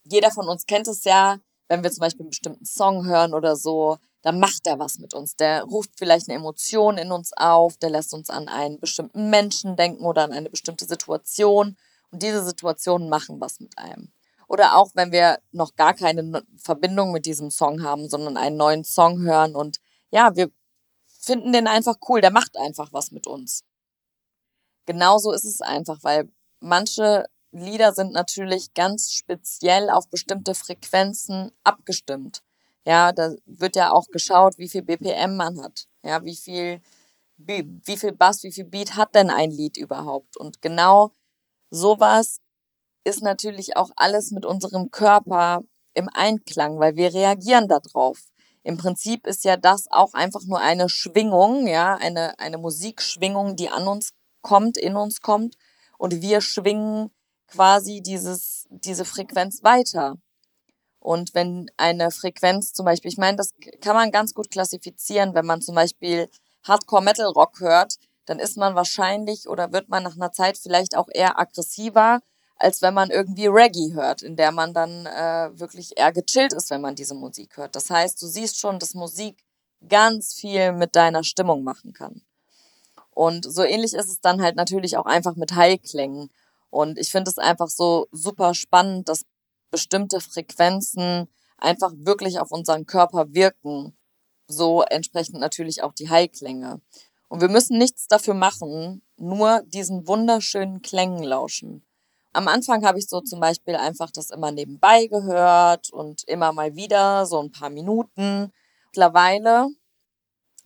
Jeder 0.04 0.32
von 0.32 0.50
uns 0.50 0.66
kennt 0.66 0.88
es 0.88 1.04
ja, 1.04 1.38
wenn 1.70 1.84
wir 1.84 1.92
zum 1.92 2.02
Beispiel 2.02 2.24
einen 2.24 2.32
bestimmten 2.32 2.66
Song 2.66 3.06
hören 3.06 3.34
oder 3.34 3.56
so, 3.56 3.98
dann 4.24 4.40
macht 4.40 4.66
er 4.66 4.80
was 4.80 4.98
mit 5.00 5.14
uns. 5.14 5.36
Der 5.36 5.64
ruft 5.64 5.92
vielleicht 5.98 6.30
eine 6.30 6.38
Emotion 6.40 6.98
in 6.98 7.12
uns 7.12 7.34
auf, 7.36 7.78
der 7.78 7.90
lässt 7.90 8.14
uns 8.14 8.30
an 8.30 8.48
einen 8.48 8.80
bestimmten 8.80 9.30
Menschen 9.30 9.76
denken 9.76 10.06
oder 10.06 10.24
an 10.24 10.32
eine 10.32 10.50
bestimmte 10.50 10.86
Situation. 10.86 11.78
Und 12.10 12.24
diese 12.24 12.44
Situationen 12.44 13.10
machen 13.10 13.42
was 13.42 13.60
mit 13.60 13.78
einem. 13.78 14.12
Oder 14.48 14.78
auch 14.78 14.92
wenn 14.94 15.12
wir 15.12 15.40
noch 15.52 15.76
gar 15.76 15.94
keine 15.94 16.44
Verbindung 16.58 17.12
mit 17.12 17.26
diesem 17.26 17.52
Song 17.52 17.84
haben, 17.84 18.10
sondern 18.10 18.38
einen 18.38 18.58
neuen 18.58 18.84
Song 18.84 19.22
hören 19.22 19.56
und 19.56 19.80
ja, 20.10 20.36
wir 20.36 20.52
finden 21.06 21.54
den 21.54 21.68
einfach 21.68 21.96
cool, 22.08 22.22
der 22.22 22.32
macht 22.32 22.58
einfach 22.58 22.94
was 22.94 23.12
mit 23.12 23.28
uns. 23.28 23.64
Genauso 24.86 25.32
ist 25.32 25.46
es 25.46 25.62
einfach, 25.62 26.00
weil 26.04 26.30
manche 26.60 27.26
Lieder 27.52 27.94
sind 27.94 28.14
natürlich 28.14 28.74
ganz 28.74 29.12
speziell 29.12 29.90
auf 29.90 30.10
bestimmte 30.10 30.56
Frequenzen 30.56 31.52
abgestimmt. 31.64 32.44
Ja, 32.86 33.12
da 33.12 33.34
wird 33.46 33.76
ja 33.76 33.92
auch 33.92 34.08
geschaut, 34.08 34.58
wie 34.58 34.70
viel 34.70 34.82
BPM 34.82 35.36
man 35.36 35.62
hat. 35.62 35.86
Ja, 36.04 36.24
wie 36.24 36.36
viel, 36.36 36.82
wie 37.38 37.98
viel 37.98 38.12
Bass, 38.12 38.44
wie 38.44 38.52
viel 38.52 38.66
Beat 38.66 38.96
hat 38.96 39.16
denn 39.16 39.30
ein 39.30 39.52
Lied 39.52 39.78
überhaupt? 39.78 40.38
Und 40.38 40.62
genau 40.62 41.12
sowas 41.70 42.40
ist 43.06 43.22
natürlich 43.22 43.78
auch 43.78 43.92
alles 43.96 44.32
mit 44.32 44.46
unserem 44.46 44.92
Körper 44.92 45.64
im 45.94 46.10
Einklang, 46.14 46.80
weil 46.80 46.96
wir 46.96 47.14
reagieren 47.14 47.68
darauf. 47.68 48.20
Im 48.64 48.78
Prinzip 48.78 49.28
ist 49.28 49.44
ja 49.44 49.58
das 49.58 49.88
auch 49.92 50.14
einfach 50.14 50.44
nur 50.46 50.60
eine 50.60 50.88
Schwingung, 50.88 51.68
ja, 51.68 51.96
eine, 51.96 52.40
eine 52.40 52.58
Musikschwingung, 52.58 53.56
die 53.56 53.70
an 53.70 53.88
uns 53.88 54.12
kommt, 54.42 54.78
in 54.78 54.96
uns 54.96 55.22
kommt. 55.22 55.56
Und 55.98 56.22
wir 56.22 56.42
schwingen 56.42 57.12
quasi 57.48 58.02
dieses, 58.02 58.66
diese 58.70 59.06
Frequenz 59.06 59.64
weiter. 59.64 60.16
Und 61.04 61.36
wenn 61.36 61.70
eine 61.76 62.12
Frequenz 62.12 62.72
zum 62.72 62.86
Beispiel, 62.86 63.12
ich 63.12 63.18
meine, 63.18 63.36
das 63.36 63.54
kann 63.82 63.94
man 63.94 64.10
ganz 64.10 64.34
gut 64.34 64.50
klassifizieren, 64.50 65.36
wenn 65.36 65.46
man 65.46 65.62
zum 65.62 65.76
Beispiel 65.76 66.30
Hardcore 66.64 67.04
Metal 67.04 67.28
Rock 67.28 67.60
hört, 67.60 67.96
dann 68.26 68.40
ist 68.40 68.56
man 68.56 68.74
wahrscheinlich 68.74 69.50
oder 69.50 69.74
wird 69.74 69.90
man 69.90 70.04
nach 70.04 70.16
einer 70.16 70.32
Zeit 70.32 70.58
vielleicht 70.58 70.96
auch 70.96 71.10
eher 71.14 71.38
aggressiver, 71.38 72.22
als 72.56 72.82
wenn 72.82 72.94
man 72.94 73.10
irgendwie 73.10 73.48
Reggae 73.48 73.92
hört, 73.94 74.22
in 74.22 74.38
der 74.38 74.54
man 74.54 74.74
dann 74.74 75.06
äh, 75.06 75.50
wirklich 75.60 75.98
eher 75.98 76.14
gechillt 76.14 76.54
ist, 76.54 76.70
wenn 76.70 76.80
man 76.80 76.96
diese 76.96 77.16
Musik 77.16 77.58
hört. 77.58 77.76
Das 77.76 77.90
heißt, 77.90 78.22
du 78.22 78.28
siehst 78.28 78.58
schon, 78.58 78.80
dass 78.80 78.94
Musik 78.94 79.44
ganz 79.90 80.34
viel 80.34 80.72
mit 80.72 80.96
deiner 80.96 81.26
Stimmung 81.26 81.64
machen 81.64 81.92
kann. 81.92 82.22
Und 83.10 83.44
so 83.44 83.64
ähnlich 83.64 83.94
ist 83.94 84.08
es 84.08 84.22
dann 84.22 84.42
halt 84.42 84.56
natürlich 84.56 84.96
auch 84.96 85.06
einfach 85.06 85.36
mit 85.36 85.54
Heilklängen. 85.54 86.30
Und 86.70 86.98
ich 86.98 87.12
finde 87.12 87.30
es 87.30 87.38
einfach 87.38 87.68
so 87.68 88.08
super 88.14 88.54
spannend, 88.54 89.10
dass 89.10 89.26
bestimmte 89.74 90.22
Frequenzen 90.22 91.28
einfach 91.58 91.92
wirklich 91.96 92.40
auf 92.40 92.52
unseren 92.52 92.86
Körper 92.86 93.34
wirken. 93.34 93.98
So 94.48 94.84
entsprechend 94.84 95.40
natürlich 95.40 95.82
auch 95.82 95.94
die 95.94 96.10
Heilklänge. 96.10 96.80
Und 97.28 97.42
wir 97.42 97.50
müssen 97.50 97.80
nichts 97.80 98.08
dafür 98.08 98.36
machen, 98.36 99.02
nur 99.18 99.64
diesen 99.66 100.08
wunderschönen 100.08 100.84
Klängen 100.84 101.24
lauschen. 101.24 101.84
Am 102.34 102.48
Anfang 102.48 102.86
habe 102.86 103.00
ich 103.00 103.08
so 103.10 103.22
zum 103.22 103.40
Beispiel 103.40 103.76
einfach 103.76 104.12
das 104.12 104.30
immer 104.30 104.52
nebenbei 104.52 105.08
gehört 105.08 105.92
und 105.92 106.24
immer 106.28 106.54
mal 106.54 106.76
wieder 106.76 107.26
so 107.26 107.42
ein 107.42 107.52
paar 107.52 107.72
Minuten. 107.72 108.52
Mittlerweile 108.86 109.70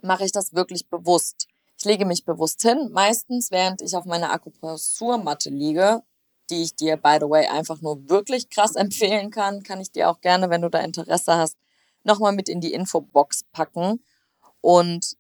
mache 0.02 0.26
ich 0.26 0.34
das 0.34 0.54
wirklich 0.54 0.90
bewusst. 0.90 1.48
Ich 1.78 1.86
lege 1.86 2.06
mich 2.06 2.26
bewusst 2.26 2.62
hin, 2.62 2.90
meistens 2.92 3.52
während 3.52 3.82
ich 3.82 3.96
auf 3.96 4.04
meiner 4.04 4.32
Akupressurmatte 4.32 5.50
liege 5.50 6.02
die 6.50 6.64
ich 6.64 6.76
dir, 6.76 6.98
by 6.98 7.18
the 7.20 7.30
way, 7.30 7.48
einfach 7.48 7.82
nur 7.82 8.10
wirklich 8.10 8.50
krass 8.50 8.76
empfehlen 8.76 9.32
kann. 9.32 9.64
Kann 9.64 9.82
ich 9.82 9.92
dir 9.92 10.10
auch 10.10 10.22
gerne, 10.22 10.50
wenn 10.50 10.62
du 10.62 10.70
da 10.70 10.80
Interesse 10.80 11.36
hast, 11.36 11.58
nochmal 12.04 12.34
mit 12.34 12.50
in 12.50 12.62
die 12.62 12.74
Infobox 12.74 13.44
packen. 13.52 14.04
Und 14.62 15.18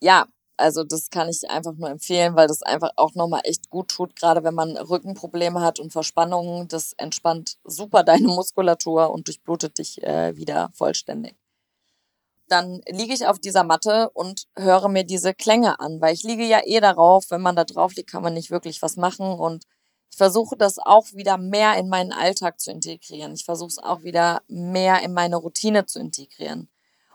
ja, 0.00 0.26
also 0.56 0.84
das 0.84 1.10
kann 1.10 1.28
ich 1.28 1.48
einfach 1.50 1.74
nur 1.74 1.90
empfehlen, 1.90 2.34
weil 2.34 2.48
das 2.48 2.62
einfach 2.62 2.90
auch 2.96 3.14
nochmal 3.14 3.42
echt 3.44 3.68
gut 3.70 3.88
tut, 3.88 4.16
gerade 4.16 4.42
wenn 4.42 4.54
man 4.54 4.76
Rückenprobleme 4.76 5.60
hat 5.60 5.78
und 5.80 5.92
Verspannungen. 5.92 6.68
Das 6.68 6.92
entspannt 6.94 7.58
super 7.64 8.02
deine 8.02 8.26
Muskulatur 8.28 9.10
und 9.10 9.28
durchblutet 9.28 9.78
dich 9.78 10.02
äh, 10.02 10.36
wieder 10.36 10.70
vollständig. 10.74 11.36
Dann 12.48 12.80
liege 12.88 13.12
ich 13.12 13.26
auf 13.26 13.40
dieser 13.40 13.64
Matte 13.64 14.10
und 14.10 14.46
höre 14.56 14.88
mir 14.88 15.04
diese 15.04 15.34
Klänge 15.34 15.80
an, 15.80 16.00
weil 16.00 16.14
ich 16.14 16.22
liege 16.22 16.44
ja 16.44 16.60
eh 16.64 16.80
darauf, 16.80 17.26
wenn 17.30 17.42
man 17.42 17.56
da 17.56 17.64
drauf 17.64 17.94
liegt, 17.96 18.10
kann 18.10 18.22
man 18.22 18.34
nicht 18.34 18.50
wirklich 18.50 18.82
was 18.82 18.96
machen 18.96 19.26
und 19.26 19.64
ich 20.10 20.16
versuche 20.16 20.56
das 20.56 20.78
auch 20.78 21.12
wieder 21.12 21.36
mehr 21.36 21.76
in 21.76 21.88
meinen 21.88 22.12
Alltag 22.12 22.60
zu 22.60 22.70
integrieren. 22.70 23.34
Ich 23.34 23.44
versuche 23.44 23.68
es 23.68 23.78
auch 23.78 24.02
wieder 24.02 24.42
mehr 24.48 25.02
in 25.02 25.12
meine 25.12 25.36
Routine 25.36 25.86
zu 25.86 25.98
integrieren. 25.98 26.68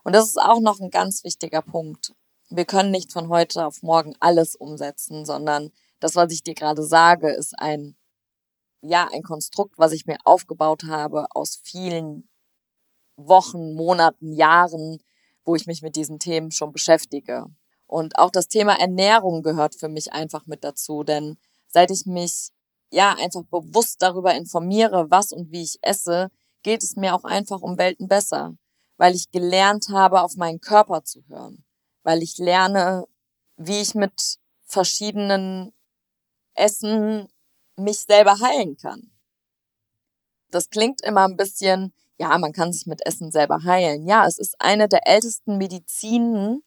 Und 0.03 0.13
das 0.13 0.25
ist 0.27 0.41
auch 0.41 0.59
noch 0.59 0.79
ein 0.79 0.89
ganz 0.89 1.23
wichtiger 1.23 1.61
Punkt. 1.61 2.13
Wir 2.49 2.65
können 2.65 2.91
nicht 2.91 3.11
von 3.11 3.29
heute 3.29 3.65
auf 3.65 3.81
morgen 3.81 4.15
alles 4.19 4.55
umsetzen, 4.55 5.25
sondern 5.25 5.71
das, 5.99 6.15
was 6.15 6.31
ich 6.33 6.43
dir 6.43 6.55
gerade 6.55 6.83
sage, 6.83 7.29
ist 7.31 7.57
ein, 7.57 7.95
ja, 8.81 9.07
ein 9.13 9.23
Konstrukt, 9.23 9.77
was 9.77 9.93
ich 9.93 10.05
mir 10.05 10.17
aufgebaut 10.23 10.83
habe 10.87 11.27
aus 11.31 11.59
vielen 11.63 12.27
Wochen, 13.15 13.73
Monaten, 13.73 14.33
Jahren, 14.33 14.99
wo 15.45 15.55
ich 15.55 15.67
mich 15.67 15.81
mit 15.81 15.95
diesen 15.95 16.19
Themen 16.19 16.51
schon 16.51 16.71
beschäftige. 16.71 17.45
Und 17.87 18.17
auch 18.17 18.31
das 18.31 18.47
Thema 18.47 18.79
Ernährung 18.79 19.43
gehört 19.43 19.75
für 19.75 19.89
mich 19.89 20.13
einfach 20.13 20.45
mit 20.45 20.63
dazu, 20.63 21.03
denn 21.03 21.37
seit 21.67 21.91
ich 21.91 22.05
mich 22.05 22.51
ja, 22.91 23.15
einfach 23.17 23.43
bewusst 23.43 24.01
darüber 24.01 24.35
informiere, 24.35 25.09
was 25.09 25.31
und 25.31 25.51
wie 25.51 25.63
ich 25.63 25.79
esse, 25.81 26.29
geht 26.63 26.83
es 26.83 26.95
mir 26.95 27.15
auch 27.15 27.23
einfach 27.23 27.61
um 27.61 27.77
Welten 27.77 28.07
besser, 28.07 28.55
weil 28.97 29.15
ich 29.15 29.31
gelernt 29.31 29.87
habe, 29.89 30.21
auf 30.21 30.35
meinen 30.35 30.61
Körper 30.61 31.03
zu 31.03 31.23
hören, 31.27 31.63
weil 32.03 32.21
ich 32.21 32.37
lerne, 32.37 33.05
wie 33.57 33.81
ich 33.81 33.95
mit 33.95 34.39
verschiedenen 34.63 35.73
Essen 36.53 37.27
mich 37.77 38.01
selber 38.01 38.39
heilen 38.39 38.77
kann. 38.77 39.11
Das 40.49 40.69
klingt 40.69 41.01
immer 41.01 41.25
ein 41.25 41.37
bisschen, 41.37 41.93
ja, 42.17 42.37
man 42.37 42.51
kann 42.51 42.73
sich 42.73 42.85
mit 42.85 43.05
Essen 43.05 43.31
selber 43.31 43.63
heilen. 43.63 44.05
Ja, 44.05 44.27
es 44.27 44.37
ist 44.37 44.59
eine 44.59 44.89
der 44.89 45.07
ältesten 45.07 45.57
Medizinen 45.57 46.61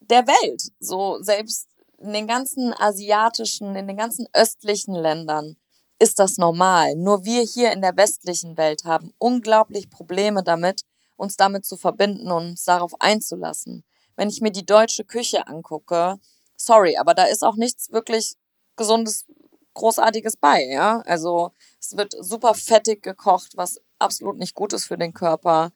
der 0.00 0.26
Welt. 0.26 0.72
So 0.78 1.20
selbst 1.20 1.68
in 2.00 2.12
den 2.12 2.26
ganzen 2.26 2.72
asiatischen, 2.72 3.76
in 3.76 3.86
den 3.86 3.96
ganzen 3.96 4.26
östlichen 4.32 4.94
Ländern 4.94 5.56
ist 5.98 6.18
das 6.18 6.38
normal. 6.38 6.96
Nur 6.96 7.24
wir 7.24 7.42
hier 7.42 7.72
in 7.72 7.82
der 7.82 7.96
westlichen 7.96 8.56
Welt 8.56 8.84
haben 8.84 9.12
unglaublich 9.18 9.90
Probleme 9.90 10.42
damit, 10.42 10.82
uns 11.16 11.36
damit 11.36 11.66
zu 11.66 11.76
verbinden 11.76 12.30
und 12.30 12.50
uns 12.50 12.64
darauf 12.64 12.94
einzulassen. 13.00 13.84
Wenn 14.16 14.30
ich 14.30 14.40
mir 14.40 14.50
die 14.50 14.64
deutsche 14.64 15.04
Küche 15.04 15.46
angucke, 15.46 16.18
sorry, 16.56 16.96
aber 16.96 17.14
da 17.14 17.24
ist 17.24 17.44
auch 17.44 17.56
nichts 17.56 17.92
wirklich 17.92 18.34
gesundes, 18.76 19.26
großartiges 19.74 20.38
bei, 20.38 20.64
ja. 20.64 21.02
Also 21.02 21.52
es 21.78 21.96
wird 21.96 22.14
super 22.18 22.54
fettig 22.54 23.02
gekocht, 23.02 23.52
was 23.56 23.78
absolut 23.98 24.38
nicht 24.38 24.54
gut 24.54 24.72
ist 24.72 24.86
für 24.86 24.96
den 24.96 25.12
Körper. 25.12 25.72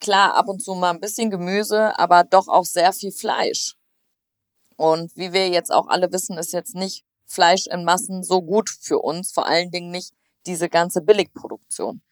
Klar, 0.00 0.34
ab 0.34 0.48
und 0.48 0.62
zu 0.62 0.74
mal 0.74 0.90
ein 0.90 1.00
bisschen 1.00 1.30
Gemüse, 1.30 1.98
aber 1.98 2.24
doch 2.24 2.48
auch 2.48 2.64
sehr 2.64 2.92
viel 2.94 3.12
Fleisch. 3.12 3.76
Und 4.76 5.16
wie 5.16 5.32
wir 5.32 5.48
jetzt 5.48 5.72
auch 5.72 5.88
alle 5.88 6.12
wissen, 6.12 6.38
ist 6.38 6.52
jetzt 6.52 6.74
nicht 6.74 7.04
Fleisch 7.24 7.66
in 7.66 7.84
Massen 7.84 8.22
so 8.22 8.42
gut 8.42 8.68
für 8.68 8.98
uns, 8.98 9.32
vor 9.32 9.46
allen 9.46 9.70
Dingen 9.70 9.90
nicht 9.90 10.12
diese 10.46 10.68
ganze 10.68 11.00
Billigproduktion. 11.00 12.02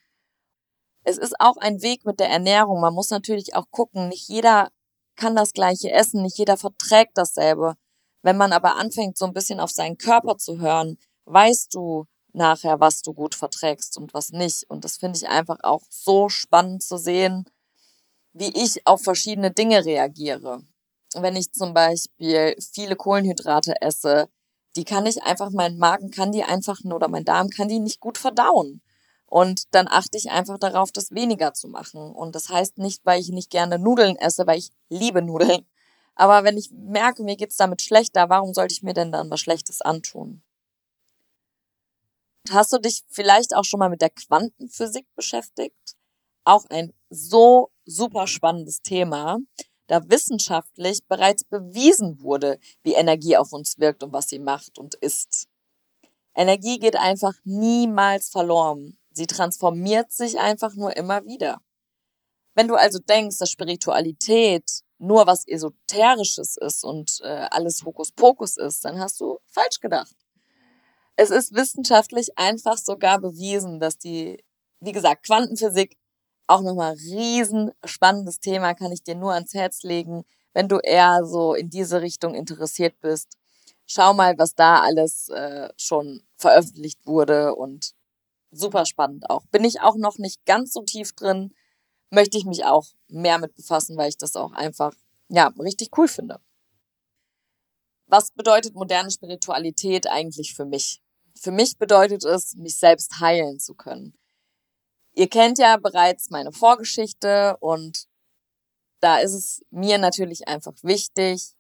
Es 1.03 1.19
ist 1.19 1.35
auch 1.41 1.57
ein 1.57 1.83
Weg 1.83 2.05
mit 2.05 2.21
der 2.21 2.29
Ernährung. 2.29 2.81
Man 2.81 2.95
muss 2.95 3.11
natürlich 3.11 3.55
auch 3.55 3.71
gucken, 3.71 4.09
nicht 4.09 4.29
jeder 4.29 4.71
kann 5.17 5.37
das 5.37 5.53
gleiche 5.53 5.91
essen, 5.91 6.23
nicht 6.23 6.39
jeder 6.39 6.57
verträgt 6.57 7.17
dasselbe. 7.17 7.75
Wenn 8.23 8.37
man 8.37 8.53
aber 8.53 8.77
anfängt, 8.77 9.17
so 9.19 9.25
ein 9.25 9.33
bisschen 9.33 9.61
auf 9.61 9.71
seinen 9.71 9.99
Körper 9.99 10.37
zu 10.37 10.59
hören, 10.59 10.99
weißt 11.25 11.75
du 11.75 12.07
nachher, 12.33 12.81
was 12.81 13.03
du 13.03 13.13
gut 13.13 13.35
verträgst 13.35 13.97
und 13.97 14.15
was 14.15 14.31
nicht. 14.31 14.69
Und 14.69 14.85
das 14.85 14.99
finde 14.99 15.19
ich 15.19 15.29
einfach 15.29 15.59
auch 15.63 15.83
so 15.89 16.29
spannend 16.29 16.83
zu 16.83 16.97
sehen, 16.97 17.45
wie 18.33 18.53
ich 18.55 18.87
auf 18.87 19.03
verschiedene 19.03 19.51
Dinge 19.51 19.85
reagiere 19.85 20.63
wenn 21.15 21.37
ich 21.37 21.53
zum 21.53 21.75
Beispiel 21.75 22.57
viele 22.73 22.97
Kohlenhydrate 22.97 23.81
esse, 23.81 24.29
die 24.77 24.85
kann 24.85 25.07
ich 25.07 25.23
einfach, 25.23 25.51
mein 25.51 25.79
Magen 25.79 26.11
kann 26.11 26.33
die 26.33 26.45
einfach 26.45 26.79
oder 26.85 27.09
mein 27.09 27.25
Darm 27.25 27.51
kann 27.51 27.69
die 27.69 27.81
nicht 27.81 28.01
gut 28.01 28.19
verdauen. 28.19 28.83
Und 29.27 29.75
dann 29.75 29.87
achte 29.89 30.19
ich 30.19 30.31
einfach 30.31 30.59
darauf, 30.59 30.91
das 30.91 31.13
weniger 31.13 31.55
zu 31.55 31.69
machen. 31.69 32.01
Und 32.01 32.35
das 32.35 32.49
heißt 32.49 32.79
nicht, 32.79 33.05
weil 33.05 33.21
ich 33.21 33.29
nicht 33.29 33.51
gerne 33.51 33.79
Nudeln 33.79 34.17
esse, 34.17 34.47
weil 34.47 34.59
ich 34.59 34.71
liebe 34.89 35.23
Nudeln. 35.23 35.67
Aber 36.17 36.45
wenn 36.45 36.59
ich 36.59 36.71
merke, 36.73 37.23
mir 37.23 37.37
geht's 37.37 37.57
damit 37.57 37.81
schlechter, 37.81 38.29
warum 38.29 38.55
sollte 38.55 38.75
ich 38.75 38.83
mir 38.83 38.93
denn 38.93 39.13
dann 39.13 39.31
was 39.31 39.41
Schlechtes 39.41 39.81
antun? 39.81 40.43
Hast 42.51 42.73
du 42.73 42.79
dich 42.79 43.05
vielleicht 43.09 43.55
auch 43.55 43.65
schon 43.65 43.79
mal 43.79 43.89
mit 43.89 44.03
der 44.03 44.11
Quantenphysik 44.11 45.07
beschäftigt? 45.15 45.97
Auch 46.45 46.65
ein 46.71 46.93
so 47.11 47.71
super 47.85 48.27
spannendes 48.27 48.83
Thema 48.83 49.39
da 49.91 50.09
wissenschaftlich 50.09 51.05
bereits 51.09 51.43
bewiesen 51.43 52.23
wurde, 52.23 52.61
wie 52.85 52.95
Energie 52.95 53.37
auf 53.37 53.53
uns 53.53 53.79
wirkt 53.79 54.05
und 54.05 54.13
was 54.13 54.29
sie 54.29 54.39
macht 54.39 54.79
und 54.79 54.95
ist. 54.95 55.49
Energie 56.33 56.79
geht 56.79 56.95
einfach 56.95 57.35
niemals 57.43 58.29
verloren. 58.29 58.99
Sie 59.11 59.27
transformiert 59.27 60.13
sich 60.13 60.39
einfach 60.39 60.75
nur 60.75 60.97
immer 60.97 61.25
wieder. 61.25 61.61
Wenn 62.55 62.69
du 62.69 62.77
also 62.77 63.01
denkst, 63.01 63.39
dass 63.39 63.51
Spiritualität 63.51 64.83
nur 64.99 65.27
was 65.27 65.45
Esoterisches 65.49 66.57
ist 66.57 66.85
und 66.85 67.21
äh, 67.23 67.49
alles 67.51 67.85
Hokuspokus 67.85 68.59
ist, 68.59 68.85
dann 68.85 69.01
hast 69.01 69.21
du 69.21 69.39
falsch 69.47 69.81
gedacht. 69.81 70.15
Es 71.17 71.31
ist 71.31 71.53
wissenschaftlich 71.53 72.39
einfach 72.39 72.79
sogar 72.79 73.21
bewiesen, 73.21 73.81
dass 73.81 73.99
die, 73.99 74.45
wie 74.79 74.93
gesagt, 74.93 75.27
Quantenphysik 75.27 75.99
auch 76.51 76.63
nochmal 76.63 76.95
riesen 76.95 77.71
spannendes 77.85 78.41
Thema, 78.41 78.75
kann 78.75 78.93
ich 78.93 79.03
dir 79.03 79.15
nur 79.15 79.33
ans 79.33 79.55
Herz 79.55 79.83
legen, 79.83 80.25
wenn 80.53 80.69
du 80.69 80.79
eher 80.79 81.25
so 81.25 81.55
in 81.55 81.71
diese 81.71 82.03
Richtung 82.03 82.35
interessiert 82.35 83.01
bist. 83.01 83.37
Schau 83.87 84.13
mal, 84.15 84.37
was 84.39 84.55
da 84.55 84.81
alles 84.81 85.29
äh, 85.29 85.69
schon 85.77 86.23
veröffentlicht 86.37 87.07
wurde 87.07 87.55
und 87.55 87.93
super 88.51 88.85
spannend 88.85 89.31
auch. 89.31 89.45
Bin 89.47 89.65
ich 89.65 89.81
auch 89.81 89.97
noch 89.97 90.19
nicht 90.19 90.45
ganz 90.45 90.73
so 90.73 90.83
tief 90.83 91.13
drin, 91.13 91.55
möchte 92.11 92.37
ich 92.37 92.45
mich 92.45 92.65
auch 92.65 92.87
mehr 93.09 93.39
mit 93.39 93.55
befassen, 93.55 93.97
weil 93.97 94.09
ich 94.09 94.19
das 94.19 94.35
auch 94.35 94.53
einfach, 94.53 94.93
ja, 95.29 95.53
richtig 95.59 95.97
cool 95.97 96.09
finde. 96.09 96.41
Was 98.07 98.33
bedeutet 98.33 98.75
moderne 98.75 99.13
Spiritualität 99.13 100.09
eigentlich 100.09 100.55
für 100.55 100.65
mich? 100.65 101.01
Für 101.41 101.53
mich 101.53 101.79
bedeutet 101.79 102.25
es, 102.25 102.57
mich 102.57 102.77
selbst 102.77 103.21
heilen 103.21 103.61
zu 103.61 103.75
können. 103.75 104.15
Ihr 105.21 105.29
kennt 105.29 105.59
ja 105.59 105.77
bereits 105.77 106.31
meine 106.31 106.51
Vorgeschichte 106.51 107.59
und 107.61 108.07
da 109.01 109.19
ist 109.19 109.35
es 109.35 109.63
mir 109.69 109.99
natürlich 109.99 110.49
einfach 110.49 110.73
wichtig, 110.81 111.57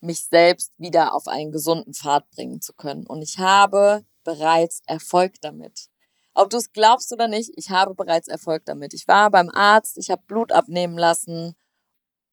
mich 0.00 0.26
selbst 0.26 0.70
wieder 0.78 1.12
auf 1.12 1.26
einen 1.26 1.50
gesunden 1.50 1.92
Pfad 1.92 2.30
bringen 2.30 2.60
zu 2.60 2.72
können. 2.72 3.08
Und 3.08 3.22
ich 3.22 3.38
habe 3.38 4.04
bereits 4.22 4.82
Erfolg 4.86 5.40
damit. 5.40 5.88
Ob 6.34 6.50
du 6.50 6.58
es 6.58 6.72
glaubst 6.72 7.12
oder 7.12 7.26
nicht, 7.26 7.50
ich 7.56 7.70
habe 7.70 7.96
bereits 7.96 8.28
Erfolg 8.28 8.64
damit. 8.64 8.94
Ich 8.94 9.08
war 9.08 9.28
beim 9.28 9.50
Arzt, 9.50 9.98
ich 9.98 10.12
habe 10.12 10.22
Blut 10.28 10.52
abnehmen 10.52 10.96
lassen. 10.96 11.56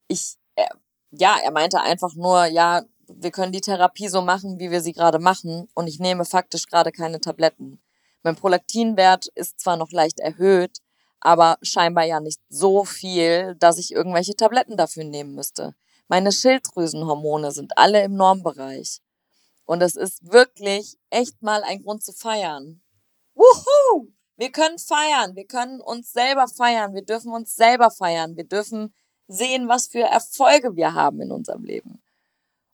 Ich, 0.07 0.35
äh, 0.53 0.67
ja, 1.09 1.37
er 1.43 1.49
meinte 1.49 1.81
einfach 1.81 2.13
nur, 2.13 2.45
ja, 2.45 2.83
wir 3.07 3.31
können 3.31 3.51
die 3.51 3.61
Therapie 3.61 4.09
so 4.09 4.21
machen, 4.21 4.59
wie 4.59 4.69
wir 4.69 4.81
sie 4.81 4.93
gerade 4.93 5.17
machen. 5.17 5.69
Und 5.73 5.87
ich 5.87 5.99
nehme 5.99 6.23
faktisch 6.23 6.67
gerade 6.67 6.91
keine 6.91 7.19
Tabletten. 7.19 7.81
Mein 8.23 8.35
Prolaktinwert 8.35 9.27
ist 9.35 9.59
zwar 9.59 9.77
noch 9.77 9.91
leicht 9.91 10.19
erhöht, 10.19 10.79
aber 11.19 11.57
scheinbar 11.61 12.05
ja 12.05 12.19
nicht 12.19 12.41
so 12.49 12.83
viel, 12.83 13.55
dass 13.55 13.77
ich 13.77 13.91
irgendwelche 13.91 14.35
Tabletten 14.35 14.77
dafür 14.77 15.03
nehmen 15.03 15.35
müsste. 15.35 15.75
Meine 16.07 16.31
Schilddrüsenhormone 16.31 17.51
sind 17.51 17.77
alle 17.77 18.03
im 18.03 18.15
Normbereich. 18.15 19.01
Und 19.65 19.81
es 19.81 19.95
ist 19.95 20.31
wirklich 20.31 20.97
echt 21.09 21.41
mal 21.41 21.63
ein 21.63 21.83
Grund 21.83 22.03
zu 22.03 22.13
feiern. 22.13 22.81
Wuhu! 23.33 24.07
Wir 24.37 24.51
können 24.51 24.77
feiern. 24.77 25.35
Wir 25.35 25.45
können 25.45 25.81
uns 25.81 26.13
selber 26.13 26.47
feiern. 26.47 26.93
Wir 26.93 27.03
dürfen 27.03 27.33
uns 27.33 27.55
selber 27.55 27.91
feiern. 27.91 28.37
Wir 28.37 28.47
dürfen 28.47 28.93
sehen, 29.27 29.67
was 29.67 29.87
für 29.87 30.03
Erfolge 30.03 30.75
wir 30.75 30.93
haben 30.93 31.19
in 31.21 31.31
unserem 31.31 31.65
Leben. 31.65 32.01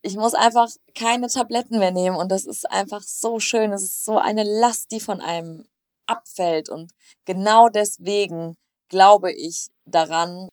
Ich 0.04 0.16
muss 0.16 0.34
einfach 0.34 0.70
keine 0.96 1.28
Tabletten 1.28 1.80
mehr 1.80 1.92
nehmen 1.92 2.18
und 2.18 2.30
das 2.30 2.46
ist 2.46 2.70
einfach 2.70 3.02
so 3.02 3.40
schön. 3.40 3.72
Es 3.72 3.84
ist 3.84 4.06
so 4.06 4.18
eine 4.18 4.44
Last, 4.44 4.92
die 4.92 5.00
von 5.00 5.22
einem 5.22 5.66
abfällt 6.06 6.70
und 6.70 6.92
genau 7.26 7.70
deswegen 7.70 8.58
glaube 8.90 9.32
ich 9.32 9.70
daran, 9.86 10.50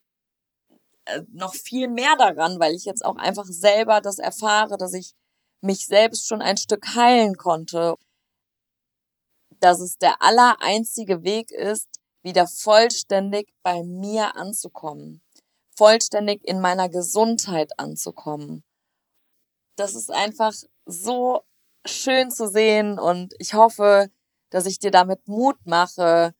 äh, 1.07 1.23
noch 1.33 1.55
viel 1.55 1.89
mehr 1.89 2.17
daran, 2.17 2.61
weil 2.61 2.75
ich 2.75 2.85
jetzt 2.85 3.05
auch 3.05 3.17
einfach 3.17 3.47
selber 3.47 4.01
das 4.01 4.19
erfahre, 4.19 4.79
dass 4.79 4.95
ich 4.95 5.13
mich 5.61 5.87
selbst 5.87 6.27
schon 6.27 6.41
ein 6.41 6.57
Stück 6.57 6.95
heilen 6.95 7.37
konnte 7.37 7.97
dass 9.61 9.81
es 9.81 9.99
der 9.99 10.21
allereinzige 10.23 11.23
Weg 11.23 11.51
ist, 11.51 11.89
wieder 12.23 12.47
vollständig 12.47 13.53
bei 13.63 13.83
mir 13.83 14.37
anzukommen, 14.37 15.23
vollständig 15.77 16.47
in 16.47 16.61
meiner 16.61 16.89
Gesundheit 16.89 17.79
anzukommen. 17.79 18.65
Das 19.81 19.95
ist 19.95 20.11
einfach 20.11 20.53
so 20.85 21.41
schön 21.87 22.31
zu 22.31 22.49
sehen 22.49 22.99
und 22.99 23.35
ich 23.39 23.55
hoffe, 23.55 24.11
dass 24.51 24.67
ich 24.67 24.79
dir 24.79 24.91
damit 24.91 25.27
Mut 25.27 25.57
mache, 25.65 26.35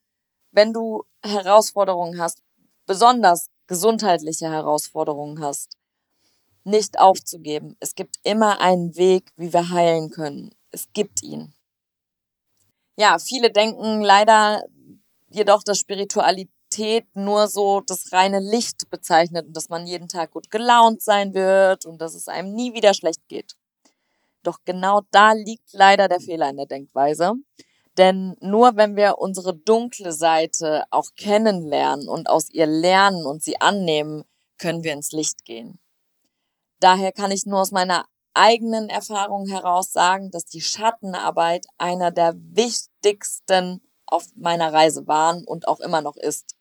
wenn 0.51 0.73
du 0.73 1.03
Herausforderungen 1.23 2.21
hast, 2.21 2.43
besonders 2.85 3.49
gesundheitliche 3.67 4.51
Herausforderungen 4.51 5.41
hast, 5.43 5.77
nicht 6.63 6.99
aufzugeben. 6.99 7.75
Es 7.79 7.95
gibt 7.95 8.17
immer 8.23 8.59
einen 8.61 8.95
Weg, 8.95 9.31
wie 9.37 9.51
wir 9.53 9.69
heilen 9.69 10.09
können. 10.11 10.53
Es 10.71 10.87
gibt 10.93 11.23
ihn 11.23 11.53
ja, 13.01 13.17
viele 13.19 13.51
denken 13.51 14.01
leider 14.01 14.63
jedoch, 15.29 15.63
dass 15.63 15.79
Spiritualität 15.79 16.51
nur 17.13 17.47
so 17.47 17.81
das 17.81 18.11
reine 18.11 18.39
Licht 18.39 18.89
bezeichnet 18.89 19.47
und 19.47 19.57
dass 19.57 19.69
man 19.69 19.87
jeden 19.87 20.07
Tag 20.07 20.31
gut 20.31 20.49
gelaunt 20.51 21.01
sein 21.01 21.33
wird 21.33 21.85
und 21.85 22.01
dass 22.01 22.15
es 22.15 22.27
einem 22.27 22.53
nie 22.53 22.73
wieder 22.73 22.93
schlecht 22.93 23.27
geht. 23.27 23.55
Doch 24.43 24.59
genau 24.65 25.01
da 25.11 25.33
liegt 25.33 25.73
leider 25.73 26.07
der 26.07 26.19
Fehler 26.19 26.49
in 26.49 26.57
der 26.57 26.65
Denkweise. 26.65 27.33
Denn 27.97 28.35
nur 28.39 28.77
wenn 28.77 28.95
wir 28.95 29.17
unsere 29.17 29.55
dunkle 29.55 30.13
Seite 30.13 30.85
auch 30.91 31.09
kennenlernen 31.15 32.07
und 32.07 32.29
aus 32.29 32.49
ihr 32.49 32.65
lernen 32.65 33.25
und 33.25 33.43
sie 33.43 33.59
annehmen, 33.59 34.23
können 34.57 34.83
wir 34.83 34.93
ins 34.93 35.11
Licht 35.11 35.43
gehen. 35.43 35.79
Daher 36.79 37.11
kann 37.11 37.31
ich 37.31 37.45
nur 37.45 37.59
aus 37.61 37.71
meiner 37.71 38.05
eigenen 38.33 38.89
Erfahrungen 38.89 39.49
heraus 39.49 39.91
sagen, 39.91 40.31
dass 40.31 40.45
die 40.45 40.61
Schattenarbeit 40.61 41.65
einer 41.77 42.11
der 42.11 42.33
wichtigsten 42.35 43.81
auf 44.05 44.25
meiner 44.35 44.71
Reise 44.71 45.07
waren 45.07 45.43
und 45.43 45.67
auch 45.67 45.79
immer 45.79 46.01
noch 46.01 46.15
ist. 46.15 46.55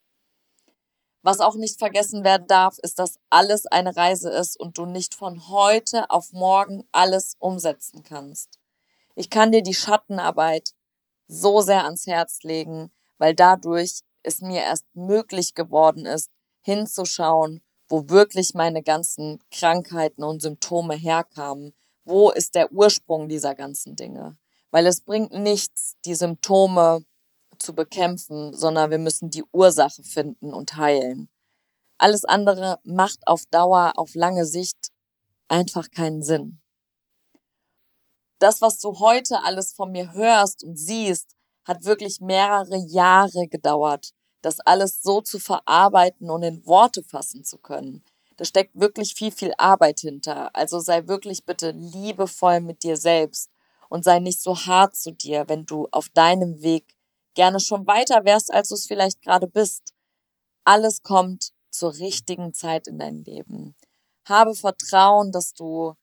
Was 1.23 1.41
auch 1.41 1.55
nicht 1.55 1.79
vergessen 1.79 2.25
werden 2.25 2.47
darf, 2.47 2.79
ist, 2.79 2.99
dass 2.99 3.19
alles 3.29 3.67
eine 3.67 3.97
Reise 3.97 4.31
ist 4.31 4.59
und 4.59 4.79
du 4.79 4.87
nicht 4.87 5.15
von 5.15 5.49
heute 5.49 6.09
auf 6.11 6.33
morgen 6.33 6.85
alles 6.93 7.37
umsetzen 7.39 8.03
kannst. 8.03 8.59
Ich 9.15 9.29
kann 9.29 9.53
dir 9.53 9.63
die 9.63 9.75
Schattenarbeit 9.75 10.71
so 11.29 11.61
sehr 11.61 11.85
ans 11.85 12.07
Herz 12.07 12.43
legen, 12.43 12.91
weil 13.19 13.35
dadurch 13.35 14.01
es 14.23 14.41
mir 14.41 14.63
erst 14.63 14.87
möglich 14.95 15.55
geworden 15.55 16.07
ist, 16.07 16.31
hinzuschauen 16.63 17.63
wo 17.91 18.09
wirklich 18.09 18.55
meine 18.55 18.83
ganzen 18.83 19.41
Krankheiten 19.51 20.23
und 20.23 20.41
Symptome 20.41 20.95
herkamen. 20.95 21.75
Wo 22.05 22.31
ist 22.31 22.55
der 22.55 22.73
Ursprung 22.73 23.29
dieser 23.29 23.55
ganzen 23.55 23.97
Dinge? 23.97 24.39
Weil 24.71 24.87
es 24.87 25.01
bringt 25.01 25.33
nichts, 25.33 25.97
die 26.05 26.15
Symptome 26.15 27.05
zu 27.62 27.75
bekämpfen, 27.75 28.55
sondern 28.55 28.90
wir 28.90 28.99
müssen 28.99 29.31
die 29.31 29.44
Ursache 29.53 30.03
finden 30.03 30.53
und 30.53 30.77
heilen. 30.77 31.29
Alles 31.99 32.25
andere 32.25 32.79
macht 32.83 33.27
auf 33.27 33.44
Dauer, 33.51 33.92
auf 33.96 34.14
lange 34.14 34.46
Sicht 34.46 34.90
einfach 35.49 35.90
keinen 35.90 36.23
Sinn. 36.23 36.61
Das, 38.38 38.62
was 38.62 38.79
du 38.79 38.99
heute 39.01 39.42
alles 39.42 39.73
von 39.75 39.92
mir 39.92 40.12
hörst 40.12 40.64
und 40.64 40.77
siehst, 40.77 41.37
hat 41.64 41.85
wirklich 41.85 42.20
mehrere 42.20 42.79
Jahre 42.79 43.49
gedauert 43.49 44.14
das 44.42 44.61
alles 44.61 45.03
so 45.03 45.20
zu 45.20 45.38
verarbeiten 45.38 46.31
und 46.31 46.42
in 46.42 46.66
Worte 46.66 47.03
fassen 47.03 47.44
zu 47.44 47.59
können. 47.59 48.03
Da 48.37 48.44
steckt 48.44 48.79
wirklich 48.79 49.14
viel, 49.14 49.33
viel 49.33 49.53
Arbeit 49.59 50.01
hinter. 50.01 50.55
Also 50.57 50.81
sei 50.81 51.07
wirklich 51.07 51.44
bitte 51.44 51.73
liebevoll 51.73 52.61
mit 52.61 52.83
dir 52.83 52.96
selbst 52.96 53.51
und 53.88 54.05
sei 54.05 54.18
nicht 54.18 54.40
so 54.40 54.57
hart 54.57 54.96
zu 54.96 55.12
dir, 55.12 55.44
wenn 55.49 55.66
du 55.66 55.88
auf 55.90 56.09
deinem 56.09 56.62
Weg 56.62 56.96
gerne 57.35 57.61
schon 57.61 57.87
weiter 57.87 58.25
wärst, 58.25 58.53
als 58.53 58.69
du 58.69 58.75
es 58.75 58.87
vielleicht 58.87 59.23
gerade 59.23 59.47
bist. 59.47 59.93
Alles 60.64 61.03
kommt 61.03 61.53
zur 61.71 61.95
richtigen 61.95 62.53
Zeit 62.53 62.87
in 62.87 62.99
dein 62.99 63.25
Leben. 63.25 63.75
Habe 64.25 64.55
Vertrauen, 64.55 65.33
dass 65.33 65.55
du 65.55 65.95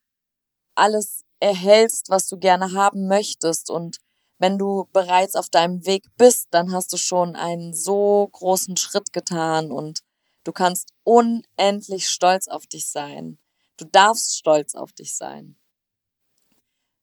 alles 0.76 1.24
erhältst, 1.40 2.10
was 2.10 2.28
du 2.28 2.38
gerne 2.38 2.74
haben 2.74 3.08
möchtest 3.08 3.70
und 3.70 3.98
wenn 4.40 4.58
du 4.58 4.88
bereits 4.94 5.36
auf 5.36 5.50
deinem 5.50 5.86
Weg 5.86 6.06
bist, 6.16 6.48
dann 6.52 6.72
hast 6.72 6.94
du 6.94 6.98
schon 6.98 7.36
einen 7.36 7.74
so 7.74 8.30
großen 8.32 8.78
Schritt 8.78 9.12
getan 9.12 9.72
und 9.72 10.02
du 10.44 10.52
kannst 10.52 10.94
unendlich 11.04 12.08
stolz 12.10 12.48
auf 12.48 12.68
dich 12.68 12.90
sein. 12.90 13.40
Du 13.78 13.86
darfst 13.86 14.38
stolz 14.38 14.76
auf 14.76 14.94
dich 14.94 15.16
sein. 15.16 15.58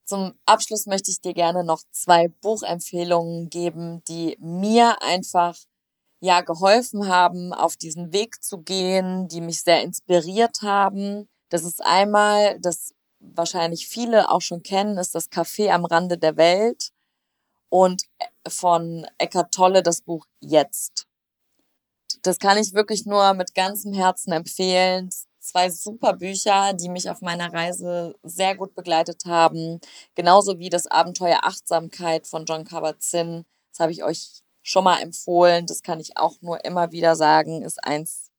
Zum 0.04 0.34
Abschluss 0.44 0.86
möchte 0.86 1.10
ich 1.10 1.20
dir 1.20 1.32
gerne 1.32 1.64
noch 1.64 1.82
zwei 1.90 2.28
Buchempfehlungen 2.28 3.48
geben, 3.48 4.02
die 4.04 4.36
mir 4.38 5.00
einfach 5.02 5.56
ja 6.20 6.42
geholfen 6.42 7.08
haben, 7.08 7.52
auf 7.52 7.76
diesen 7.76 8.12
Weg 8.12 8.42
zu 8.42 8.58
gehen, 8.58 9.28
die 9.28 9.40
mich 9.40 9.62
sehr 9.62 9.82
inspiriert 9.82 10.62
haben. 10.62 11.28
Das 11.48 11.64
ist 11.64 11.82
einmal, 11.84 12.58
das 12.60 12.94
wahrscheinlich 13.20 13.88
viele 13.88 14.30
auch 14.30 14.40
schon 14.40 14.62
kennen, 14.62 14.98
ist 14.98 15.14
das 15.14 15.30
Café 15.30 15.70
am 15.70 15.84
Rande 15.84 16.18
der 16.18 16.36
Welt 16.36 16.90
und 17.70 18.04
von 18.46 19.06
Eckart 19.18 19.52
Tolle 19.52 19.82
das 19.82 20.02
Buch 20.02 20.26
Jetzt. 20.40 21.06
Das 22.22 22.38
kann 22.38 22.58
ich 22.58 22.72
wirklich 22.74 23.06
nur 23.06 23.34
mit 23.34 23.54
ganzem 23.54 23.92
Herzen 23.92 24.32
empfehlen. 24.32 25.10
Zwei 25.44 25.68
super 25.68 26.14
Bücher, 26.14 26.72
die 26.72 26.88
mich 26.88 27.11
auf 27.11 27.20
meiner 27.20 27.52
Reise 27.52 28.14
sehr 28.22 28.57
gut 28.57 28.74
begleitet 28.74 29.26
haben. 29.26 29.78
Genauso 30.14 30.59
wie 30.59 30.70
das 30.70 30.87
Abenteuer 30.87 31.40
Achtsamkeit 31.42 32.26
von 32.26 32.46
John 32.46 32.64
Kabat-Zinn. 32.64 33.44
Das 33.70 33.80
habe 33.80 33.92
ich 33.92 34.02
euch 34.02 34.40
schon 34.62 34.85
mal 34.85 35.02
empfohlen. 35.02 35.66
Das 35.66 35.83
kann 35.83 36.00
ich 36.00 36.16
auch 36.16 36.40
nur 36.40 36.64
immer 36.64 36.92
wieder 36.92 37.14
sagen. 37.14 37.61
Ist 37.61 37.85
eins 37.85 38.30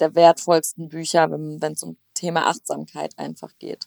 der 0.00 0.14
wertvollsten 0.14 0.88
Bücher, 0.88 1.30
wenn 1.30 1.72
es 1.74 1.82
um 1.82 1.98
Thema 2.14 2.46
Achtsamkeit 2.46 3.18
einfach 3.18 3.52
geht. 3.58 3.86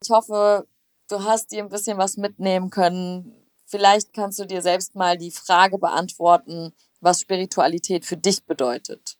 Ich 0.00 0.10
hoffe, 0.10 0.68
du 1.08 1.24
hast 1.24 1.50
dir 1.50 1.64
ein 1.64 1.68
bisschen 1.68 1.98
was 1.98 2.16
mitnehmen 2.16 2.70
können. 2.70 3.44
Vielleicht 3.64 4.12
kannst 4.12 4.38
du 4.38 4.46
dir 4.46 4.62
selbst 4.62 4.94
mal 4.94 5.18
die 5.18 5.32
Frage 5.32 5.78
beantworten, 5.78 6.72
was 7.00 7.22
Spiritualität 7.22 8.06
für 8.06 8.16
dich 8.16 8.44
bedeutet. 8.44 9.18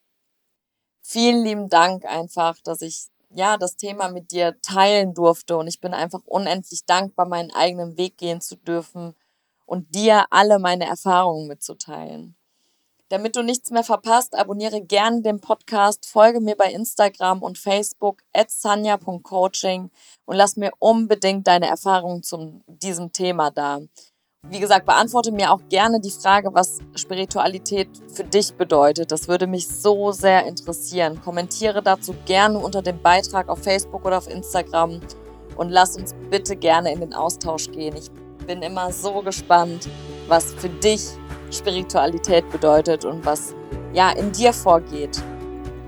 Vielen 1.08 1.44
lieben 1.44 1.68
Dank 1.68 2.04
einfach, 2.04 2.58
dass 2.64 2.82
ich 2.82 3.06
ja 3.30 3.58
das 3.58 3.76
Thema 3.76 4.08
mit 4.08 4.32
dir 4.32 4.60
teilen 4.60 5.14
durfte 5.14 5.56
und 5.56 5.68
ich 5.68 5.80
bin 5.80 5.94
einfach 5.94 6.18
unendlich 6.24 6.84
dankbar, 6.84 7.26
meinen 7.26 7.52
eigenen 7.52 7.96
Weg 7.96 8.18
gehen 8.18 8.40
zu 8.40 8.56
dürfen 8.56 9.14
und 9.66 9.94
dir 9.94 10.24
alle 10.30 10.58
meine 10.58 10.84
Erfahrungen 10.84 11.46
mitzuteilen. 11.46 12.34
Damit 13.08 13.36
du 13.36 13.42
nichts 13.42 13.70
mehr 13.70 13.84
verpasst, 13.84 14.36
abonniere 14.36 14.80
gerne 14.80 15.22
den 15.22 15.40
Podcast, 15.40 16.06
folge 16.06 16.40
mir 16.40 16.56
bei 16.56 16.72
Instagram 16.72 17.40
und 17.40 17.56
Facebook 17.56 18.24
at 18.32 18.50
sanja.coaching 18.50 19.92
und 20.24 20.36
lass 20.36 20.56
mir 20.56 20.72
unbedingt 20.80 21.46
deine 21.46 21.68
Erfahrungen 21.68 22.24
zu 22.24 22.64
diesem 22.66 23.12
Thema 23.12 23.52
da. 23.52 23.78
Wie 24.48 24.60
gesagt, 24.60 24.86
beantworte 24.86 25.32
mir 25.32 25.52
auch 25.52 25.60
gerne 25.68 26.00
die 26.00 26.10
Frage, 26.10 26.50
was 26.52 26.78
Spiritualität 26.94 27.88
für 28.12 28.22
dich 28.22 28.54
bedeutet. 28.54 29.10
Das 29.10 29.26
würde 29.26 29.48
mich 29.48 29.66
so 29.66 30.12
sehr 30.12 30.46
interessieren. 30.46 31.20
Kommentiere 31.20 31.82
dazu 31.82 32.14
gerne 32.26 32.58
unter 32.58 32.80
dem 32.80 33.02
Beitrag 33.02 33.48
auf 33.48 33.58
Facebook 33.58 34.04
oder 34.04 34.18
auf 34.18 34.30
Instagram 34.30 35.00
und 35.56 35.70
lass 35.70 35.96
uns 35.96 36.14
bitte 36.30 36.54
gerne 36.54 36.92
in 36.92 37.00
den 37.00 37.12
Austausch 37.12 37.70
gehen. 37.72 37.96
Ich 37.96 38.08
bin 38.46 38.62
immer 38.62 38.92
so 38.92 39.20
gespannt, 39.22 39.88
was 40.28 40.54
für 40.54 40.68
dich 40.68 41.02
Spiritualität 41.50 42.48
bedeutet 42.50 43.04
und 43.04 43.26
was 43.26 43.52
ja 43.92 44.10
in 44.10 44.30
dir 44.30 44.52
vorgeht. 44.52 45.20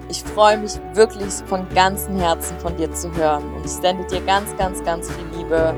Ich 0.08 0.22
freue 0.22 0.58
mich 0.58 0.72
wirklich 0.94 1.32
von 1.46 1.68
ganzem 1.74 2.16
Herzen 2.16 2.58
von 2.58 2.76
dir 2.76 2.90
zu 2.92 3.14
hören 3.14 3.54
und 3.54 3.64
ich 3.64 3.72
sende 3.72 4.04
dir 4.06 4.20
ganz, 4.22 4.56
ganz, 4.56 4.82
ganz 4.82 5.08
viel 5.10 5.38
Liebe. 5.38 5.74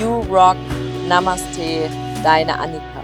You 0.00 0.22
rock. 0.34 0.56
Namaste, 1.08 1.88
deine 2.22 2.58
Annika. 2.58 2.95